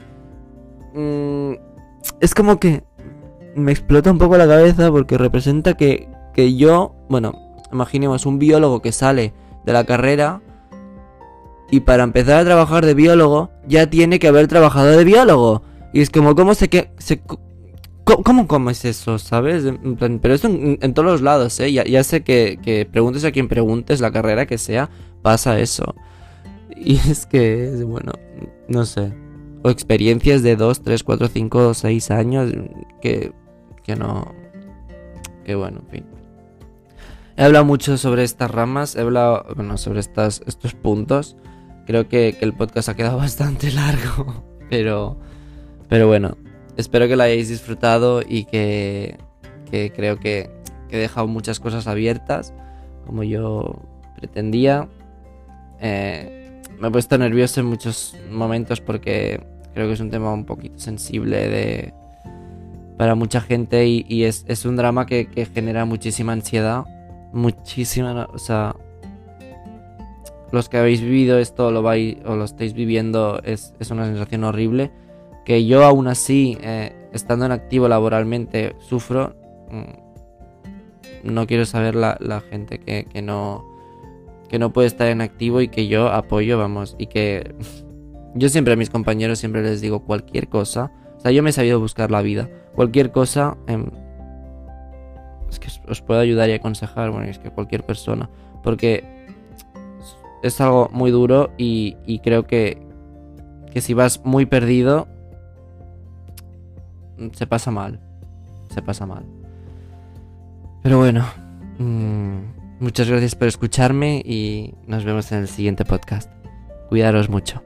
mmm, 0.94 1.52
es 2.20 2.34
como 2.34 2.60
que 2.60 2.84
me 3.56 3.72
explota 3.72 4.12
un 4.12 4.18
poco 4.18 4.36
la 4.36 4.46
cabeza 4.46 4.90
porque 4.90 5.18
representa 5.18 5.74
que, 5.74 6.08
que 6.34 6.54
yo, 6.54 6.94
bueno, 7.08 7.54
imaginemos 7.72 8.26
un 8.26 8.38
biólogo 8.38 8.80
que 8.80 8.92
sale 8.92 9.32
de 9.64 9.72
la 9.72 9.84
carrera 9.84 10.40
y 11.70 11.80
para 11.80 12.04
empezar 12.04 12.40
a 12.40 12.44
trabajar 12.44 12.86
de 12.86 12.94
biólogo 12.94 13.50
ya 13.66 13.88
tiene 13.88 14.18
que 14.18 14.28
haber 14.28 14.46
trabajado 14.48 14.90
de 14.96 15.04
biólogo. 15.04 15.62
Y 15.92 16.00
es 16.00 16.10
como, 16.10 16.34
¿cómo 16.34 16.54
se, 16.54 16.68
que, 16.68 16.90
¿Cómo, 18.04 18.46
cómo, 18.46 18.70
es 18.70 18.84
eso, 18.84 19.18
sabes? 19.18 19.64
pero 20.22 20.34
esto 20.34 20.46
en, 20.46 20.94
todos 20.94 21.10
los 21.10 21.22
lados, 21.22 21.58
¿eh? 21.58 21.72
Ya, 21.72 22.04
sé 22.04 22.22
que, 22.22 22.58
que, 22.62 22.86
preguntes 22.86 23.24
a 23.24 23.32
quien 23.32 23.48
preguntes, 23.48 24.00
la 24.00 24.12
carrera 24.12 24.46
que 24.46 24.58
sea, 24.58 24.90
pasa 25.22 25.58
eso. 25.58 25.94
Y 26.76 26.96
es 26.96 27.24
que, 27.24 27.82
bueno, 27.86 28.12
no 28.68 28.84
sé. 28.84 29.12
O 29.62 29.70
experiencias 29.70 30.42
de 30.42 30.56
2, 30.56 30.82
3, 30.82 31.02
4, 31.02 31.28
5, 31.28 31.74
6 31.74 32.10
años 32.10 32.52
que, 33.00 33.32
que 33.82 33.96
no... 33.96 34.34
Que 35.44 35.54
bueno, 35.54 35.80
en 35.80 35.88
fin. 35.88 36.04
He 37.36 37.44
hablado 37.44 37.64
mucho 37.64 37.96
sobre 37.96 38.24
estas 38.24 38.50
ramas, 38.50 38.94
he 38.94 39.00
hablado, 39.00 39.46
bueno, 39.54 39.78
sobre 39.78 40.00
estas, 40.00 40.42
estos 40.46 40.74
puntos. 40.74 41.36
Creo 41.86 42.08
que, 42.08 42.36
que 42.38 42.44
el 42.44 42.52
podcast 42.52 42.88
ha 42.88 42.96
quedado 42.96 43.16
bastante 43.26 43.70
largo, 43.70 44.44
pero, 44.68 45.16
pero 45.88 46.06
bueno, 46.06 46.36
espero 46.76 47.08
que 47.08 47.16
lo 47.16 47.22
hayáis 47.22 47.48
disfrutado 47.48 48.22
y 48.26 48.44
que, 48.44 49.16
que 49.70 49.92
creo 49.92 50.18
que, 50.18 50.50
he 50.88 50.98
dejado 50.98 51.26
muchas 51.26 51.58
cosas 51.58 51.88
abiertas 51.88 52.54
como 53.06 53.24
yo 53.24 53.82
pretendía. 54.16 54.88
Eh, 55.80 56.62
me 56.78 56.88
he 56.88 56.90
puesto 56.90 57.18
nervioso 57.18 57.60
en 57.60 57.66
muchos 57.66 58.14
momentos 58.30 58.80
porque 58.80 59.44
creo 59.74 59.88
que 59.88 59.94
es 59.94 60.00
un 60.00 60.10
tema 60.10 60.32
un 60.32 60.44
poquito 60.44 60.78
sensible 60.78 61.48
de, 61.48 61.94
para 62.96 63.14
mucha 63.14 63.40
gente 63.40 63.86
y, 63.86 64.24
es, 64.24 64.44
es, 64.48 64.64
un 64.64 64.76
drama 64.76 65.06
que, 65.06 65.26
que, 65.26 65.44
genera 65.46 65.84
muchísima 65.84 66.32
ansiedad. 66.32 66.84
Muchísima, 67.32 68.28
o 68.32 68.38
sea, 68.38 68.74
los 70.52 70.68
que 70.68 70.78
habéis 70.78 71.00
vivido 71.00 71.38
esto 71.38 71.70
lo 71.70 71.82
vais 71.82 72.16
o 72.24 72.36
lo 72.36 72.44
estáis 72.44 72.72
viviendo 72.72 73.40
es, 73.44 73.74
es 73.80 73.90
una 73.90 74.04
sensación 74.06 74.44
horrible 74.44 74.92
que 75.46 75.64
yo 75.64 75.84
aún 75.84 76.08
así, 76.08 76.58
eh, 76.60 76.92
estando 77.12 77.46
en 77.46 77.52
activo 77.52 77.86
laboralmente, 77.86 78.74
sufro. 78.80 79.36
Mm, 79.70 81.32
no 81.32 81.46
quiero 81.46 81.64
saber 81.64 81.94
la, 81.94 82.42
gente 82.50 82.78
que, 82.78 83.22
no 83.22 83.64
que 84.48 84.58
no 84.58 84.72
puede 84.72 84.88
estar 84.88 85.06
en 85.06 85.20
activo 85.20 85.60
y 85.60 85.68
que 85.68 85.86
yo 85.86 86.08
apoyo, 86.08 86.58
vamos, 86.58 86.96
y 86.98 87.06
que 87.06 87.54
yo 88.34 88.48
siempre 88.48 88.74
a 88.74 88.76
mis 88.76 88.90
compañeros 88.90 89.38
siempre 89.38 89.62
les 89.62 89.80
digo 89.80 90.04
cualquier 90.04 90.48
cosa, 90.48 90.92
o 91.16 91.20
sea, 91.20 91.30
yo 91.30 91.42
me 91.42 91.50
he 91.50 91.52
sabido 91.52 91.80
buscar 91.80 92.10
la 92.10 92.22
vida, 92.22 92.48
cualquier 92.74 93.10
cosa 93.10 93.56
em, 93.66 93.86
es 95.48 95.58
que 95.58 95.68
os 95.88 96.02
puedo 96.02 96.20
ayudar 96.20 96.48
y 96.48 96.52
aconsejar, 96.52 97.10
bueno, 97.10 97.28
es 97.28 97.38
que 97.38 97.50
cualquier 97.50 97.84
persona, 97.84 98.30
porque 98.62 99.04
es 100.42 100.60
algo 100.60 100.88
muy 100.92 101.10
duro 101.10 101.50
y, 101.58 101.96
y 102.06 102.20
creo 102.20 102.46
que, 102.46 102.78
que 103.72 103.80
si 103.80 103.94
vas 103.94 104.24
muy 104.24 104.46
perdido, 104.46 105.08
se 107.32 107.46
pasa 107.46 107.70
mal. 107.70 108.00
Se 108.72 108.82
pasa 108.82 109.06
mal. 109.06 109.24
Pero 110.82 110.98
bueno, 110.98 111.24
mm, 111.78 112.80
muchas 112.80 113.08
gracias 113.08 113.34
por 113.34 113.48
escucharme 113.48 114.22
y 114.24 114.74
nos 114.86 115.04
vemos 115.04 115.30
en 115.32 115.38
el 115.38 115.48
siguiente 115.48 115.84
podcast. 115.84 116.30
Cuidaros 116.88 117.28
mucho. 117.28 117.62